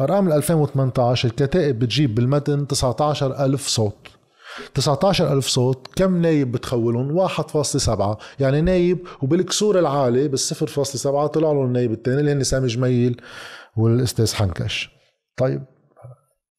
أرقام 0.00 0.28
ال 0.28 0.32
2018 0.32 1.28
الكتائب 1.28 1.78
بتجيب 1.78 2.14
بالمتن 2.14 2.66
19000 2.66 3.68
صوت. 3.68 4.08
19 4.74 5.32
ألف 5.32 5.46
صوت 5.46 5.86
كم 5.96 6.22
نايب 6.22 6.52
بتخولهم؟ 6.52 7.28
1.7 7.28 8.16
يعني 8.40 8.60
نايب 8.60 9.06
وبالكسور 9.22 9.78
العالي 9.78 10.28
بال 10.28 10.38
0.7 10.38 11.26
طلع 11.26 11.52
له 11.52 11.64
النايب 11.64 11.92
الثاني 11.92 12.20
اللي 12.20 12.32
هن 12.32 12.44
سامي 12.44 12.66
جميل 12.66 13.20
والأستاذ 13.76 14.34
حنكش. 14.34 14.90
طيب 15.36 15.64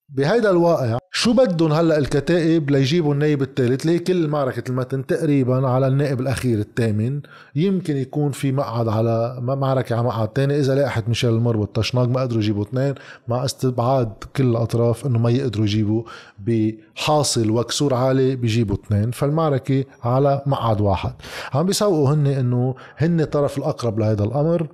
بهيدا 0.09 0.49
الواقع 0.49 0.97
شو 1.15 1.33
بدهم 1.33 1.73
هلا 1.73 1.97
الكتائب 1.97 2.71
ليجيبوا 2.71 3.13
النائب 3.13 3.41
الثالث 3.41 3.85
ليه 3.85 3.97
كل 3.97 4.27
معركة 4.27 4.69
المتن 4.69 5.05
تقريبا 5.05 5.67
على 5.67 5.87
النائب 5.87 6.21
الأخير 6.21 6.59
الثامن 6.59 7.21
يمكن 7.55 7.97
يكون 7.97 8.31
في 8.31 8.51
مقعد 8.51 8.87
على 8.87 9.37
معركة 9.41 9.95
على 9.95 10.03
مقعد 10.03 10.29
ثاني 10.35 10.59
إذا 10.59 10.75
لائحة 10.75 11.03
ميشيل 11.07 11.29
المر 11.29 11.57
والطشناق 11.57 12.07
ما 12.07 12.21
قدروا 12.21 12.41
يجيبوا 12.41 12.63
اثنين 12.63 12.95
مع 13.27 13.45
استبعاد 13.45 14.13
كل 14.35 14.43
الأطراف 14.43 15.05
إنه 15.05 15.19
ما 15.19 15.29
يقدروا 15.29 15.65
يجيبوا 15.65 16.03
بحاصل 16.39 17.49
وكسور 17.49 17.93
عالي 17.93 18.35
بيجيبوا 18.35 18.75
اثنين. 18.75 19.11
فالمعركة 19.11 19.85
على 20.03 20.41
مقعد 20.45 20.81
واحد. 20.81 21.13
عم 21.53 21.65
بيسوقوا 21.65 22.13
هن 22.13 22.27
إنه 22.27 22.75
هن 22.97 23.21
الطرف 23.21 23.57
الأقرب 23.57 23.99
لهذا 23.99 24.23
الأمر 24.23 24.67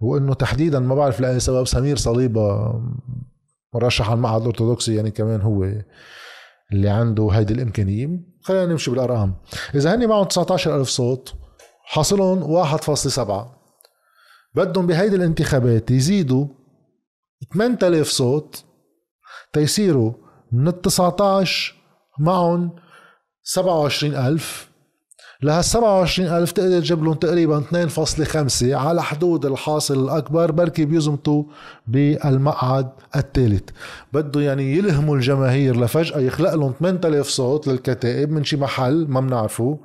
وإنه 0.00 0.34
تحديدا 0.34 0.80
ما 0.80 0.94
بعرف 0.94 1.20
لأي 1.20 1.40
سبب 1.40 1.66
سمير 1.66 1.96
صليبة 1.96 2.74
مرشح 3.74 4.06
على 4.08 4.16
المعهد 4.16 4.42
الارثوذكسي 4.42 4.94
يعني 4.94 5.10
كمان 5.10 5.40
هو 5.40 5.64
اللي 6.72 6.88
عنده 6.88 7.28
هيدي 7.32 7.54
الإمكانية. 7.54 8.20
خلينا 8.42 8.66
نمشي 8.66 8.90
بالأرقام. 8.90 9.34
إذا 9.74 9.94
هني 9.94 10.06
معهم 10.06 10.24
19000 10.24 10.88
صوت 10.88 11.34
حاصلهم 11.84 12.66
1.7 12.66 13.30
بدهم 14.54 14.86
بهيدي 14.86 15.16
الانتخابات 15.16 15.90
يزيدوا 15.90 16.46
8000 17.54 18.08
صوت 18.08 18.64
تيصيروا 19.52 20.12
من 20.52 20.68
ال 20.68 20.80
19 20.80 21.74
معهم 22.18 22.76
27000 23.42 24.73
لهال 25.44 25.64
27000 25.64 26.52
تقدر 26.52 26.80
تجيب 26.80 27.04
لهم 27.04 27.14
تقريبا 27.14 27.60
2.5 27.60 28.62
على 28.62 29.02
حدود 29.02 29.46
الحاصل 29.46 30.04
الأكبر 30.04 30.52
بركي 30.52 30.84
بيزمتوا 30.84 31.44
بالمقعد 31.86 32.88
الثالث. 33.16 33.62
بده 34.12 34.40
يعني 34.40 34.76
يلهموا 34.76 35.16
الجماهير 35.16 35.80
لفجأة 35.80 36.18
يخلق 36.18 36.54
لهم 36.54 36.74
8000 36.80 37.28
صوت 37.28 37.66
للكتائب 37.66 38.30
من 38.30 38.44
شي 38.44 38.56
محل 38.56 39.06
ما 39.08 39.20
بنعرفه 39.20 39.78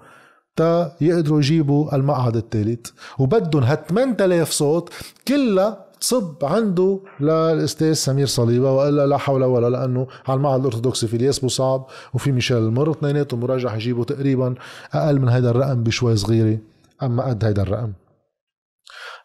تا 0.56 0.96
يقدروا 1.02 1.40
يجيبوا 1.40 1.96
المقعد 1.96 2.36
الثالث. 2.36 2.88
وبدهم 3.20 3.64
هال 3.64 3.86
8000 3.88 4.52
صوت 4.52 4.90
كلها 5.28 5.89
تصب 6.02 6.46
عنده 6.46 7.00
للاستاذ 7.20 7.94
سمير 7.94 8.28
صليبة 8.28 8.72
والا 8.72 9.08
لا 9.08 9.18
حول 9.18 9.44
ولا 9.44 9.70
لأنه 9.70 10.08
على 10.28 10.38
المعهد 10.38 10.60
الأرثوذكسي 10.60 11.08
في 11.08 11.16
الياس 11.16 11.40
بوصعب 11.40 11.88
وفي 12.14 12.32
ميشيل 12.32 12.58
المر 12.58 12.92
اثنيناتهم 12.92 13.40
مراجح 13.40 13.74
يجيبوا 13.76 14.04
تقريبا 14.04 14.56
أقل 14.94 15.20
من 15.20 15.30
هيدا 15.30 15.50
الرقم 15.50 15.84
بشوي 15.84 16.16
صغيرة 16.16 16.58
أما 17.04 17.24
قد 17.24 17.46
هيدا 17.46 17.62
الرقم. 17.62 17.94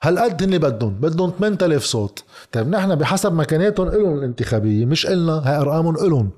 هالقد 0.03 0.43
هن 0.43 0.59
بدهم؟ 0.59 0.95
بدهم 0.95 1.31
8000 1.31 1.85
صوت. 1.85 2.25
طيب 2.53 2.69
نحن 2.69 2.95
بحسب 2.95 3.33
مكاناتهم 3.33 3.89
لهم 3.89 4.19
الانتخابية 4.19 4.87
مش 4.87 5.07
إلنا 5.07 5.33
هاي 5.33 5.61
أرقامهم 5.61 5.97
إلهم. 5.97 6.31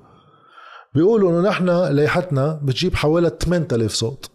بيقولوا 0.95 1.31
إنه 1.31 1.49
نحن 1.49 1.65
لائحتنا 1.69 2.59
بتجيب 2.63 2.95
حوالي 2.95 3.31
8000 3.39 3.93
صوت. 3.93 4.29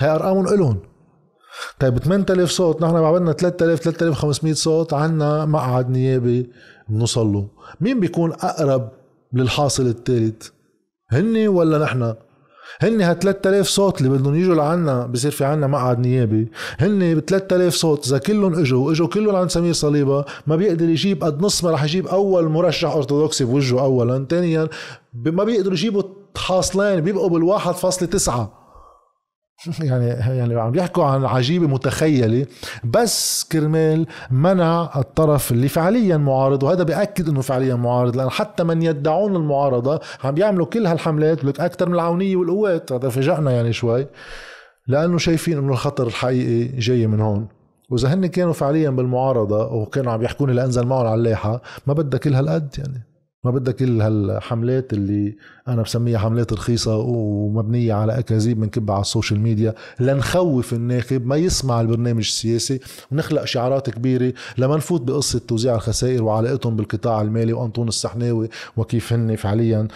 هاي 0.00 0.10
أرقامهم 0.10 0.48
إلهم. 0.48 0.91
طيب 1.80 1.98
8000 1.98 2.50
صوت 2.50 2.82
نحن 2.82 3.00
بعدنا 3.00 3.32
3000 3.32 3.80
3500 3.80 4.54
صوت 4.54 4.94
عنا 4.94 5.44
مقعد 5.44 5.90
نيابي 5.90 6.50
بنوصل 6.88 7.26
له 7.26 7.48
مين 7.80 8.00
بيكون 8.00 8.32
أقرب 8.32 8.88
للحاصل 9.32 9.86
الثالث 9.86 10.48
هن 11.10 11.48
ولا 11.48 11.78
نحن؟ 11.78 12.14
هن 12.80 13.00
ها 13.02 13.14
3000 13.14 13.68
صوت 13.68 14.00
اللي 14.00 14.18
بدهم 14.18 14.34
يجوا 14.34 14.54
لعنا 14.54 15.06
بصير 15.06 15.30
في 15.30 15.44
عنا 15.44 15.66
مقعد 15.66 15.98
نيابي. 15.98 16.48
هن 16.78 17.14
ب 17.14 17.18
3000 17.18 17.74
صوت 17.74 18.06
إذا 18.06 18.18
كلهم 18.18 18.54
إجوا 18.54 18.92
إجوا 18.92 19.08
كلهم 19.08 19.36
عند 19.36 19.50
سمير 19.50 19.72
صليبة 19.72 20.24
ما 20.46 20.56
بيقدر 20.56 20.88
يجيب 20.88 21.24
قد 21.24 21.42
نص 21.42 21.64
ما 21.64 21.70
رح 21.70 21.84
يجيب 21.84 22.06
أول 22.06 22.48
مرشح 22.48 22.94
أرثوذكسي 22.96 23.44
بوجهه 23.44 23.80
اولا. 23.80 24.26
ثانيا 24.30 24.68
ما 25.14 25.44
بيقدروا 25.44 25.72
يجيبوا 25.72 26.02
حاصلين 26.36 27.00
بيبقوا 27.00 27.28
بالواحد 27.28 27.74
فاصلة 27.74 28.08
تسعة. 28.08 28.61
يعني 29.80 30.06
يعني 30.06 30.60
عم 30.60 30.70
بيحكوا 30.70 31.04
عن 31.04 31.24
عجيبة 31.24 31.66
متخيلة. 31.66 32.46
بس 32.84 33.44
كرمال 33.44 34.06
منع 34.30 34.90
الطرف 34.96 35.52
اللي 35.52 35.68
فعليا 35.68 36.16
معارض 36.16 36.62
وهذا 36.62 36.82
بيأكد 36.82 37.28
إنه 37.28 37.40
فعليا 37.40 37.74
معارض 37.74 38.16
لأن 38.16 38.30
حتى 38.30 38.64
من 38.64 38.82
يدعون 38.82 39.36
المعارضة 39.36 40.00
عم 40.24 40.34
بيعملوا 40.34 40.66
كل 40.66 40.86
هالحملات 40.86 41.44
لك 41.44 41.60
أكثر 41.60 41.88
من 41.88 41.94
العونية 41.94 42.36
والقوات. 42.36 42.92
هذا 42.92 43.08
فاجئنا 43.08 43.50
يعني 43.50 43.72
شوي 43.72 44.06
لأنه 44.86 45.18
شايفين 45.18 45.58
إنه 45.58 45.72
الخطر 45.72 46.06
الحقيقي 46.06 46.78
جاي 46.78 47.06
من 47.06 47.20
هون. 47.20 47.48
وإذا 47.90 48.14
هن 48.14 48.26
كانوا 48.26 48.52
فعليا 48.52 48.90
بالمعارضة 48.90 49.72
وكانوا 49.72 50.12
عم 50.12 50.22
يحكوني 50.22 50.52
لأنزل 50.52 50.86
معهم 50.86 51.06
على 51.06 51.14
اللايحه 51.14 51.62
ما 51.86 51.94
بدها 51.94 52.20
كل 52.20 52.34
هالقد 52.34 52.74
يعني. 52.78 53.11
ما 53.44 53.50
بدها 53.50 53.72
كل 53.74 54.02
هالحملات 54.02 54.92
اللي 54.92 55.36
أنا 55.68 55.82
بسميها 55.82 56.18
حملات 56.18 56.52
رخيصة 56.52 56.96
ومبنية 56.96 57.94
على 57.94 58.18
أكاذيب 58.18 58.60
بنكبها 58.60 58.94
على 58.94 59.00
ال 59.02 59.07
social 59.07 59.40
media 59.40 59.74
لنخوف 60.00 60.72
الناخب 60.72 61.26
ما 61.26 61.36
يسمع 61.36 61.80
البرنامج 61.80 62.18
السياسي 62.26 62.80
ونخلق 63.12 63.44
شعارات 63.44 63.90
كبيرة 63.90 64.32
لما 64.58 64.76
نفوت 64.76 65.00
بقصة 65.00 65.38
توزيع 65.38 65.74
الخسائر 65.74 66.22
وعلاقتهم 66.22 66.76
بالقطاع 66.76 67.22
المالي 67.22 67.52
وأنطون 67.52 67.88
السحناوي 67.88 68.48
وكيف 68.76 69.12
هن 69.12 69.36
فعليا 69.36 69.88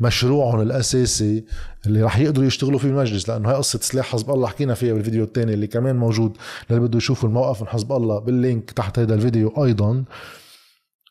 مشروعهم 0.00 0.60
الأساسي 0.60 1.44
اللي 1.86 2.02
رح 2.02 2.18
يقدروا 2.18 2.46
يشتغلوا 2.46 2.78
فيه 2.78 2.88
المجلس 2.88 3.28
لأنه 3.28 3.50
هاي 3.50 3.56
قصة 3.56 3.78
سلاح 3.82 4.12
حزب 4.12 4.30
الله 4.30 4.48
حكينا 4.48 4.74
فيها 4.74 4.94
بالفيديو 4.94 5.24
الثاني 5.24 5.54
اللي 5.54 5.66
كمان 5.66 5.96
موجود 5.96 6.36
للي 6.70 6.80
بده 6.80 6.96
يشوفوا 6.96 7.28
الموقف 7.28 7.62
من 7.62 7.68
حزب 7.68 7.92
الله 7.92 8.18
بال 8.18 8.35
link 8.35 8.70
تحت 8.70 8.98
هذا 8.98 9.14
الفيديو 9.14 9.64
أيضا. 9.64 10.04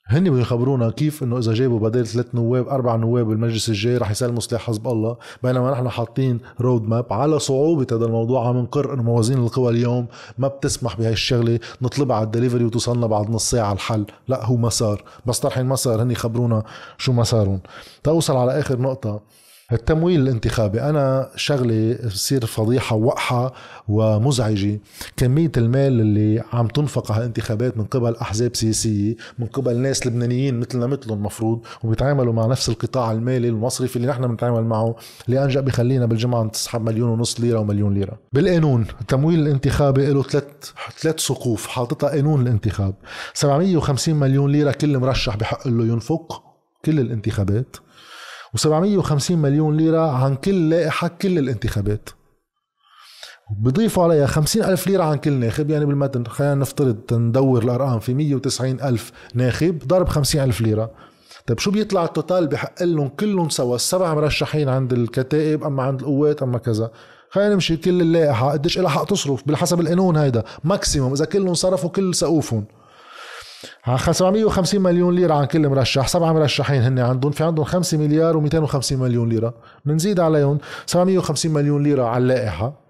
هن 0.08 0.30
بده 0.30 0.42
يخبرونا 0.42 0.90
كيف 0.90 1.24
إنه 1.24 1.38
إذا 1.38 1.54
جابوا 1.54 1.80
بدل 1.80 2.08
ثلاث 2.08 2.36
نواب 2.36 2.68
أربع 2.68 2.96
نواب 2.96 3.26
بالمجلس 3.26 3.70
الجاي 3.70 3.98
رح 3.98 4.12
يسلموا 4.12 4.40
سلاح 4.40 4.62
حزب 4.62 4.88
الله. 4.88 5.18
بينما 5.44 5.72
نحن 5.72 5.90
حاطين 5.90 6.40
road 6.62 6.84
map 6.90 7.14
على 7.14 7.40
صعوبة 7.40 7.88
هذا 7.92 8.06
الموضوع 8.06 8.48
عم 8.48 8.58
نقر 8.58 8.94
إنه 8.94 9.04
موازين 9.04 9.38
القوى 9.38 9.72
اليوم 9.72 10.06
ما 10.38 10.48
بتسمح 10.48 10.98
بهي 10.98 11.12
الشغلة 11.12 11.60
نطلبها 11.82 12.16
على 12.16 12.26
الدليفري 12.26 12.66
وتوصلنا 12.66 13.08
بعد 13.08 13.30
نص 13.30 13.50
ساعة 13.52 13.74
الحل. 13.74 14.06
لا 14.28 14.46
هو 14.46 14.56
مسار. 14.56 15.04
بس 15.26 15.40
طرحين 15.40 15.66
مسار 15.66 16.04
هن 16.04 16.12
يخبرونا 16.12 16.64
شو 16.98 17.14
مسارهم. 17.14 17.60
توصل 18.04 18.36
على 18.36 18.60
آخر 18.60 18.82
نقطة. 18.82 19.22
التمويل 19.74 20.22
الانتخابي. 20.22 20.82
أنا 20.82 21.30
شغلة 21.36 21.98
بصير 22.06 22.46
فضيحة 22.46 22.96
وقحة 22.96 23.54
ومزعجة. 23.88 24.80
كمية 25.18 25.52
المال 25.58 26.02
اللي 26.02 26.44
عم 26.54 26.68
تنفق 26.68 27.12
على 27.12 27.22
الانتخابات 27.22 27.78
من 27.78 27.84
قبل 27.84 28.16
أحزاب 28.16 28.56
سياسية 28.56 29.16
من 29.40 29.46
قبل 29.48 29.78
ناس 29.78 30.08
لبنانيين 30.08 30.60
مثلنا 30.60 30.88
مثلهم 30.88 31.18
المفروض 31.18 31.62
وبيتعاملوا 31.84 32.34
مع 32.34 32.46
نفس 32.46 32.70
القطاع 32.70 33.12
المالي 33.12 33.50
المصرفي 33.50 33.96
اللي 33.96 34.08
نحن 34.08 34.28
بنتعامل 34.28 34.64
معه 34.64 34.96
اللي 35.28 35.44
أنجأ 35.44 35.62
بخلينا 35.62 36.06
بالجمعة 36.06 36.48
تسحب 36.48 36.82
مليون 36.82 37.10
ونص 37.10 37.40
ليرة 37.40 37.60
ومليون 37.60 37.94
ليرة. 37.94 38.20
بالقانون 38.34 38.86
التمويل 39.02 39.40
الانتخابي 39.40 40.06
له 40.06 40.24
ثلاث 40.24 40.44
ثلاث 41.00 41.20
سقوف 41.20 41.68
حاططها 41.68 42.10
قانون 42.10 42.42
الانتخاب. 42.42 42.94
750 43.34 44.16
مليون 44.16 44.52
ليرة 44.52 44.72
كل 44.72 44.98
مرشح 44.98 45.38
بحق 45.38 45.68
له 45.68 45.86
ينفق 45.86 46.44
كل 46.86 47.00
الانتخابات. 47.00 47.76
و750 48.58 49.32
مليون 49.32 49.78
ليرة 49.78 50.12
عن 50.12 50.36
كل 50.36 50.70
لائحة 50.70 51.08
كل 51.08 51.38
الانتخابات. 51.38 52.10
بضيفوا 53.58 54.04
عليها 54.04 54.26
50 54.26 54.64
ألف 54.64 54.88
ليرة 54.88 55.04
عن 55.04 55.18
كل 55.18 55.34
ناخب 55.34 55.70
يعني 55.70 55.86
بالمتن 55.86 56.26
خلينا 56.26 56.56
نفترض 56.56 57.14
ندور 57.14 57.64
الأرقام 57.64 58.00
في 58.00 58.14
190 58.14 58.82
ألف 58.82 59.12
ناخب 59.34 59.80
ضرب 59.88 60.08
50 60.08 60.44
ألف 60.44 60.62
ليرة. 60.62 60.92
طيب 61.48 61.60
شو 61.60 61.72
بيطلع 61.72 62.04
ال 62.04 62.11
total 62.11 62.48
بحق 62.48 62.84
لهم؟ 62.84 63.08
كلهم 63.08 63.50
سوا 63.50 63.76
السبع 63.76 64.14
مرشحين 64.14 64.70
عند 64.70 64.94
الكتائب 64.94 65.64
أما 65.64 65.84
عند 65.84 66.00
القوات 66.00 66.44
أما 66.44 66.58
كذا. 66.58 66.92
خلينا 67.30 67.54
نمشي 67.54 67.78
كل 67.78 68.02
اللائحة 68.02 68.52
قديش 68.52 68.80
لها 68.80 68.90
حق 68.90 69.06
تصرف؟ 69.06 69.48
بالحسب 69.48 69.80
القانون 69.80 70.18
هيدا 70.18 70.44
maximum. 70.64 71.14
إذا 71.14 71.26
كلهم 71.26 71.54
صرفوا 71.54 71.90
كل 71.90 72.16
سقوفهم. 72.16 72.66
750 74.12 74.82
مليون 74.82 75.16
ليرة 75.16 75.34
عن 75.34 75.46
كل 75.46 75.70
مرشح. 75.70 76.08
سبعة 76.08 76.34
مرشحين 76.34 76.82
هن 76.82 77.00
عندهم. 77.00 77.32
في 77.32 77.44
عندهم 77.44 77.66
5 77.66 77.98
مليار 77.98 78.50
و250 78.50 78.92
مليون 78.92 79.30
ليرة. 79.30 79.54
بنزيد 79.86 80.20
عليهم 80.20 80.58
750 80.86 81.52
مليون 81.52 81.84
ليرة 81.84 82.04
على 82.04 82.22
اللائحة. 82.22 82.84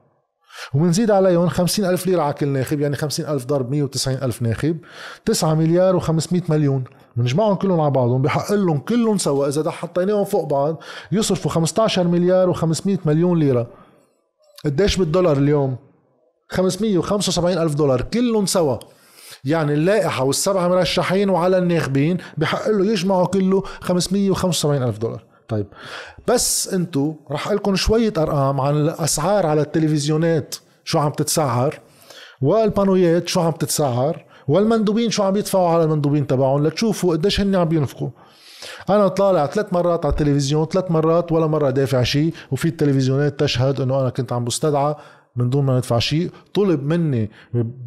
وبنزيد 0.74 1.12
عليهم 1.12 1.50
50 1.50 1.86
ألف 1.86 2.08
ليرة 2.08 2.22
على 2.22 2.34
كل 2.34 2.48
ناخب 2.48 2.80
يعني 2.80 2.96
50 2.96 3.26
ألف 3.26 3.46
ضرب 3.46 3.72
190 3.72 4.18
ألف 4.18 4.42
ناخب. 4.42 4.78
9 5.26 5.54
مليار 5.54 6.00
و500 6.00 6.50
مليون. 6.50 6.84
بنجمعهم 7.16 7.56
كلهم 7.56 7.82
على 7.82 7.92
بعضهم. 7.92 8.22
بحق 8.22 8.54
لهم 8.54 8.78
كلهم 8.78 9.18
سوا. 9.18 9.48
إذا 9.48 9.72
حطيناهم 9.72 10.26
فوق 10.26 10.46
بعض 10.46 10.84
يصرفوا 11.12 11.52
15 11.52 12.08
مليار 12.08 12.54
و500 12.54 12.98
مليون 13.06 13.40
ليرة. 13.40 13.68
قديش 14.66 14.98
بالدولار 14.98 15.38
اليوم؟ 15.38 15.76
575 16.50 17.58
ألف 17.58 17.76
دولار. 17.76 18.02
كلهم 18.02 18.46
سوا. 18.46 18.78
يعني 19.46 19.74
اللائحة 19.74 20.24
والسبعة 20.24 20.68
مرشحين 20.68 21.30
وعلى 21.30 21.58
الناخبين 21.58 22.18
بحق 22.38 22.70
له 22.70 22.92
يجمعوا 22.92 23.26
كله 23.26 23.64
575 23.82 24.84
ألف 24.84 24.98
دولار. 24.98 25.24
طيب 25.48 25.68
بس 26.28 26.74
انتو 26.74 27.14
رح 27.32 27.52
لكم 27.52 27.76
شوية 27.76 28.14
أرقام 28.18 28.62
عن 28.62 28.78
الأسعار 28.78 29.46
على 29.46 29.62
التلفزيونات 29.62 30.56
شو 30.84 31.00
عم 31.00 31.12
تتسعر 31.12 31.80
والبانويات 32.42 33.28
شو 33.28 33.42
عم 33.42 33.52
تتسعر 33.52 34.26
والمندوبين 34.48 35.10
شو 35.12 35.24
عم 35.24 35.36
يدفعوا 35.36 35.70
على 35.70 35.84
المندوبين 35.84 36.28
تبعهم 36.28 36.68
لتشوفوا 36.68 37.12
قديش 37.16 37.42
هن 37.42 37.56
عم 37.56 37.74
ينفقوا. 37.74 38.10
أنا 38.90 39.08
طالع 39.08 39.46
ثلاث 39.46 39.74
مرات 39.74 40.06
على 40.06 40.12
التلفزيون 40.12 40.66
ثلاث 40.66 40.92
مرات 40.92 41.32
ولا 41.32 41.48
مرة 41.48 41.70
دافع 41.70 42.04
شيء 42.04 42.34
وفي 42.52 42.68
التلفزيونات 42.68 43.40
تشهد 43.40 43.82
إنه 43.82 44.00
أنا 44.02 44.10
كنت 44.10 44.34
عم 44.34 44.46
بستدعى 44.46 44.96
من 45.36 45.50
دون 45.50 45.66
ما 45.66 45.78
ندفع 45.78 46.00
شيء. 46.00 46.32
طلب 46.54 46.84
مني 46.84 47.32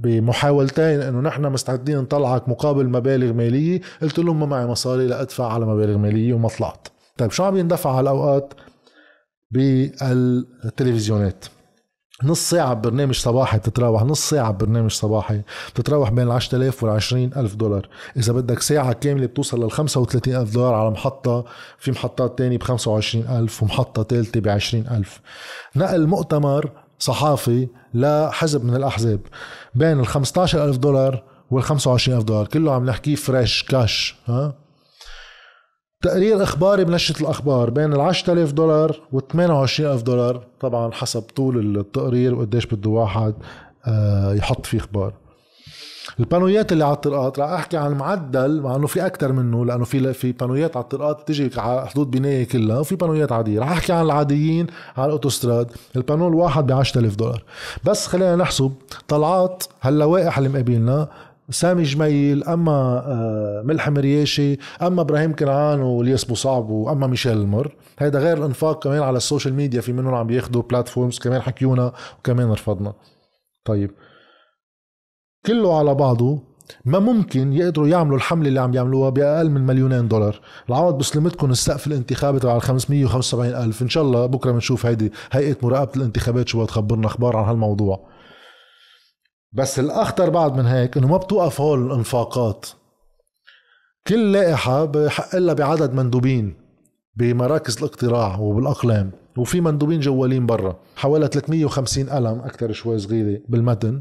بمحاولتين 0.03 1.01
إنه 1.01 1.21
نحن 1.21 1.47
مستعدين 1.47 1.99
نطلعك 1.99 2.49
مقابل 2.49 2.89
مبالغ 2.89 3.33
مالية. 3.33 3.81
قلت 4.03 4.19
لهم 4.19 4.41
ما 4.41 4.47
معي 4.47 4.67
مصاري 4.67 5.07
لأدفع 5.07 5.53
على 5.53 5.67
مبالغ 5.67 5.99
مالية 5.99 6.35
وما 6.35 6.49
طلعت. 6.49 6.89
طيب 7.19 7.31
شو 7.31 7.45
عم 7.45 7.57
يندفع 7.57 7.99
هالأوقات؟ 7.99 8.55
بالتلفزيونات. 9.51 11.45
نص 12.25 12.51
ساعة 12.51 12.75
ببرنامج 12.75 13.15
صباحي 13.15 13.59
بتتراوح. 13.59 14.03
نص 14.03 14.31
ساعة 14.31 14.51
ببرنامج 14.51 14.91
صباحي 14.91 15.43
بتتراوح 15.75 16.11
بين 16.11 16.27
ال 16.27 16.33
10000 16.33 16.83
وال 16.83 16.93
20000 16.93 17.55
دولار، 17.55 17.89
إذا 18.17 18.33
بدك 18.33 18.61
ساعة 18.63 18.93
كاملة 18.93 19.27
بتوصل 19.27 19.65
لل 19.65 19.71
35000 19.71 20.55
دولار 20.55 20.75
على 20.75 20.91
محطة 20.91 21.45
في 21.79 21.91
محطات 21.91 22.39
تانية 22.39 22.59
ب 22.59 22.63
25000 22.63 23.63
ومحطة 23.63 24.03
ثالثة 24.03 24.41
ب 24.41 24.49
20000 24.49 25.21
نقل 25.77 26.07
مؤتمر 26.07 26.71
صحافي 26.99 27.69
لحزب 27.95 28.65
من 28.65 28.77
الأحزاب 28.77 29.21
بين 29.75 30.01
ال 30.01 30.07
15000 30.07 30.77
دولار 30.77 31.23
وال 31.51 31.63
25000 31.63 32.23
دولار 32.23 32.47
كله 32.47 32.73
عم 32.73 32.87
نحكيه 32.87 33.15
فريش 33.15 33.63
كاش 33.63 34.17
ها؟ 34.27 34.55
تقرير 36.03 36.43
إخباري 36.43 36.85
بنشرة 36.85 37.21
الأخبار 37.23 37.71
بين 37.71 37.93
ال 37.93 38.01
10000 38.01 38.53
دولار 38.53 39.01
و 39.13 39.21
28000 39.21 40.03
دولار 40.03 40.47
طبعا 40.61 40.93
حسب 40.93 41.23
طول 41.23 41.79
التقرير 41.79 42.35
وقديش 42.35 42.67
بده 42.67 42.91
واحد 42.91 43.35
آه، 43.87 44.35
يحط 44.35 44.67
فيه 44.67 44.79
إخبار. 44.79 45.13
البانويات 46.21 46.73
اللي 46.73 46.85
على 46.85 46.95
الطرقات 46.95 47.39
راح 47.39 47.51
أحكي 47.51 47.77
عن 47.77 47.93
معدل 47.93 48.61
مع 48.61 48.77
إنه 48.77 48.87
في 48.87 49.07
أكثر 49.07 49.33
منه 49.33 49.65
لأنه 49.65 49.85
في 49.85 50.13
في 50.13 50.33
بانويات 50.33 50.77
على 50.77 50.83
الطرقات 50.83 51.21
بتجي 51.21 51.51
على 51.61 51.87
حدود 51.87 52.11
بنايه 52.11 52.49
كلها 52.49 52.79
وفي 52.79 52.97
بانويات 52.97 53.33
عادية. 53.33 53.61
راح 53.61 53.71
أحكي 53.71 53.93
عن 53.93 54.05
العاديين 54.05 54.67
على 54.97 55.07
الأوتوستراد. 55.07 55.71
البانو 55.97 56.29
الواحد 56.29 56.67
ب 56.67 56.73
10000 56.73 57.17
دولار. 57.17 57.45
بس 57.85 58.07
خلينا 58.07 58.37
نحسب 58.37 58.73
طلعات 59.09 59.65
هاللوائح 59.83 60.39
اللي 60.39 60.49
مقابلنا 60.49 61.09
سامي 61.51 61.83
جميل 61.83 62.45
أما 62.45 63.03
آه، 63.07 63.63
ملحم 63.65 63.93
رياشي 63.93 64.59
أما 64.83 65.03
إبراهيم 65.03 65.37
كنعان 65.37 65.81
والياس 65.81 66.25
بوصعب 66.25 66.71
وأما 66.71 67.07
ميشيل 67.07 67.33
المر. 67.33 67.75
هيدا 67.99 68.19
غير 68.19 68.37
الإنفاق 68.39 68.83
كمان 68.85 69.03
على 69.03 69.17
ال 69.17 69.22
social 69.22 69.55
media 69.55 69.81
في 69.81 69.93
منهم 69.93 70.15
عم 70.15 70.27
بياخذوا 70.27 70.63
platforms 70.63 71.19
كمان 71.19 71.43
حكيونا 71.43 71.93
وكمان 72.19 72.53
رفضنا. 72.53 72.93
طيب. 73.65 73.91
كله 75.47 75.79
على 75.79 75.95
بعضه 75.95 76.39
ما 76.85 76.99
ممكن 76.99 77.53
يقدروا 77.53 77.89
يعملوا 77.89 78.17
الحملة 78.17 78.49
اللي 78.49 78.61
عم 78.61 78.75
يعملوها 78.75 79.11
بأقل 79.11 79.51
من 79.51 79.67
مليونين 79.67 80.09
دولار. 80.09 80.41
العوض 80.69 80.99
بسلامتكم 80.99 81.51
السقف 81.51 81.87
الانتخابي 81.87 82.39
تبع 82.39 82.57
ال 82.57 82.63
575 82.63 83.55
ألف. 83.55 83.83
إن 83.83 83.89
شاء 83.89 84.05
الله 84.05 84.27
بكرة 84.27 84.53
بنشوف 84.53 84.87
هيدي 84.87 85.13
هيئة 85.33 85.57
مراقبة 85.63 85.91
الانتخابات 85.97 86.49
شو 86.49 86.65
بتخبرنا 86.65 87.07
أخبار 87.07 87.37
عن 87.37 87.45
هالموضوع. 87.45 88.09
بس 89.53 89.79
الأخطر 89.79 90.31
بعد 90.31 90.57
من 90.57 90.67
هيك 90.67 90.97
إنه 90.97 91.09
ما 91.09 91.17
بتوقف 91.17 91.61
هول 91.61 91.87
الانفاقات. 91.87 92.67
كل 94.07 94.33
لائحة 94.33 94.85
بحق 94.85 95.37
لها 95.37 95.55
بعدد 95.55 95.95
مندوبين 95.95 96.55
بمراكز 97.17 97.77
الاقتراع 97.79 98.39
وبالأقلام 98.39 99.11
وفي 99.37 99.61
مندوبين 99.61 100.01
جوالين 100.01 100.47
برا 100.47 100.77
حوالي 100.97 101.27
350 101.27 102.11
قلم 102.11 102.39
أكثر 102.39 102.73
شوي 102.73 102.99
صغيرة 102.99 103.41
بالمتن. 103.49 104.01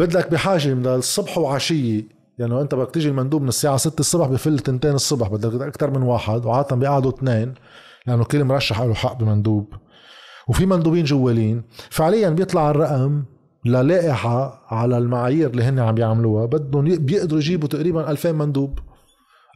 بدك 0.00 0.30
بحاجة 0.30 0.74
من 0.74 0.86
الصبح 0.86 1.38
وعشية. 1.38 2.02
يعني 2.38 2.60
انت 2.60 2.74
بدك 2.74 2.90
تيجي 2.90 3.08
المندوب 3.08 3.42
من 3.42 3.48
الساعة 3.48 3.76
6 3.76 4.00
الصبح 4.00 4.26
بفل 4.26 4.58
تنتين 4.58 4.94
الصبح 4.94 5.28
بدك 5.28 5.62
أكثر 5.62 5.90
من 5.90 6.02
واحد 6.02 6.46
وعادة 6.46 6.76
بيقعدوا 6.76 7.10
اثنين 7.10 7.54
لأنه 8.06 8.24
كل 8.24 8.44
مرشح 8.44 8.80
له 8.80 8.94
حق 8.94 9.18
بمندوب. 9.18 9.74
وفي 10.48 10.66
مندوبين 10.66 11.04
جوالين. 11.04 11.62
فعليا 11.90 12.30
بيطلع 12.30 12.70
الرقم 12.70 13.24
للائحة 13.64 14.64
على 14.68 14.98
المعايير 14.98 15.50
اللي 15.50 15.62
هن 15.62 15.78
عم 15.78 15.98
يعملوها 15.98 16.46
بدهم 16.46 16.84
بيقدروا 16.84 17.40
يجيبوا 17.40 17.68
تقريبا 17.68 18.10
2000 18.10 18.32
مندوب. 18.32 18.78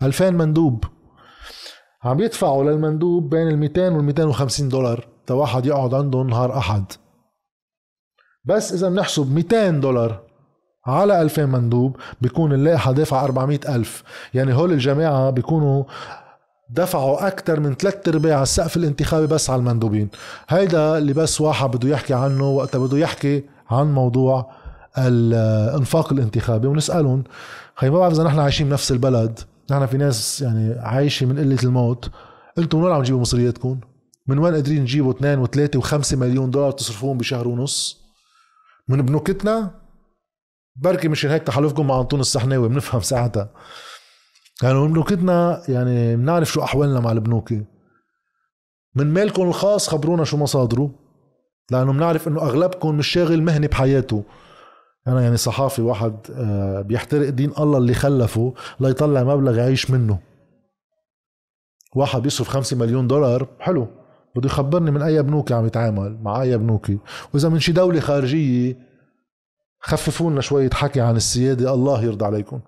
2000 0.02 0.30
مندوب. 0.30 0.84
عم 2.02 2.20
يدفعوا 2.20 2.64
للمندوب 2.64 3.30
بين 3.30 3.48
ال 3.48 3.58
200 3.58 3.92
وال 3.92 4.04
250 4.04 4.68
دولار. 4.68 5.08
تا 5.26 5.34
واحد 5.34 5.66
يقعد 5.66 5.94
عندهم 5.94 6.30
نهار 6.30 6.58
أحد. 6.58 6.84
بس 8.44 8.72
إذا 8.72 8.88
بنحسب 8.88 9.32
200 9.32 9.70
دولار. 9.80 10.33
على 10.86 11.22
2000 11.22 11.46
مندوب 11.46 11.96
بيكون 12.20 12.52
اللائحة 12.52 12.92
دافع 12.92 13.24
400 13.24 13.60
ألف. 13.68 14.02
يعني 14.34 14.54
هول 14.54 14.72
الجماعة 14.72 15.30
بيكونوا 15.30 15.84
دفعوا 16.70 17.26
أكثر 17.26 17.60
من 17.60 17.74
ثلاث 17.74 18.08
أرباع 18.08 18.42
السقف 18.42 18.76
الانتخابي 18.76 19.26
بس 19.26 19.50
على 19.50 19.58
المندوبين. 19.58 20.08
هيدا 20.48 20.98
اللي 20.98 21.12
بس 21.12 21.40
واحد 21.40 21.70
بده 21.70 21.88
يحكي 21.88 22.14
عنه 22.14 22.50
وقتها 22.50 22.78
بده 22.78 22.98
يحكي 22.98 23.44
عن 23.70 23.94
موضوع 23.94 24.50
الإنفاق 24.98 26.12
الانتخابي. 26.12 26.66
ونسألهم 26.68 27.24
خي 27.76 27.90
ما 27.90 27.98
بعرف 27.98 28.14
إذا 28.14 28.22
نحن 28.22 28.38
عايشين 28.38 28.68
بنفس 28.68 28.92
البلد. 28.92 29.40
نحن 29.70 29.86
في 29.86 29.96
ناس 29.96 30.42
يعني 30.42 30.74
عايشة 30.80 31.26
من 31.26 31.38
قلة 31.38 31.58
الموت. 31.62 32.10
أنتم 32.58 32.78
من 32.78 32.84
وين 32.84 32.94
عم 32.94 33.02
تجيبوا 33.02 33.20
مصرياتكم؟ 33.20 33.80
من 34.26 34.38
وين 34.38 34.54
قادرين 34.54 34.84
تجيبوا 34.84 35.12
2 35.12 35.46
و3 35.46 35.80
و5 35.80 36.14
مليون 36.14 36.50
دولار 36.50 36.70
تصرفوهم 36.70 37.18
بشهر 37.18 37.48
ونص؟ 37.48 38.04
من 38.88 39.02
بنوكتنا؟ 39.02 39.83
بركي 40.76 41.08
مشان 41.08 41.30
هيك 41.30 41.42
تحالفكم 41.42 41.86
مع 41.86 42.00
أنطون 42.00 42.20
السحناوي 42.20 42.68
بنفهم 42.68 43.00
ساعتها. 43.00 43.50
يعني 44.62 44.88
بنوكتنا 44.88 45.62
يعني 45.68 46.16
بنعرف 46.16 46.52
شو 46.52 46.62
أحوالنا 46.62 47.00
مع 47.00 47.12
البنوكي 47.12 47.64
من 48.94 49.06
مالكم 49.12 49.42
الخاص 49.42 49.88
خبرونا 49.88 50.24
شو 50.24 50.36
مصادره 50.36 50.90
لأنه 51.70 51.92
بنعرف 51.92 52.28
إنه 52.28 52.42
أغلبكم 52.42 52.94
مش 52.94 53.06
شاغل 53.08 53.42
مهنة 53.42 53.66
بحياته. 53.66 54.24
أنا 55.08 55.22
يعني 55.22 55.36
صحافي 55.36 55.82
واحد 55.82 56.16
آه، 56.34 56.80
بيحترق 56.80 57.28
دين 57.28 57.52
الله 57.58 57.78
اللي 57.78 57.94
خلفه 57.94 58.54
ليطلع 58.80 59.24
مبلغ 59.24 59.58
يعيش 59.58 59.90
منه. 59.90 60.18
واحد 61.96 62.22
بيصرف 62.22 62.48
خمسة 62.48 62.76
مليون 62.76 63.06
دولار 63.06 63.48
حلو. 63.60 63.88
بده 64.36 64.46
يخبرني 64.46 64.90
من 64.90 65.02
أي 65.02 65.22
بنوكي 65.22 65.54
عم 65.54 65.66
يتعامل 65.66 66.18
مع 66.22 66.42
أي 66.42 66.58
بنوكي 66.58 66.98
وإذا 67.34 67.48
من 67.48 67.60
شي 67.60 67.72
دولة 67.72 68.00
خارجية 68.00 68.93
خففوا 69.86 70.30
لنا 70.30 70.40
شوية 70.40 70.70
حكي 70.70 71.00
عن 71.00 71.16
السيادة. 71.16 71.74
الله 71.74 72.04
يرضى 72.04 72.24
عليكم. 72.24 72.60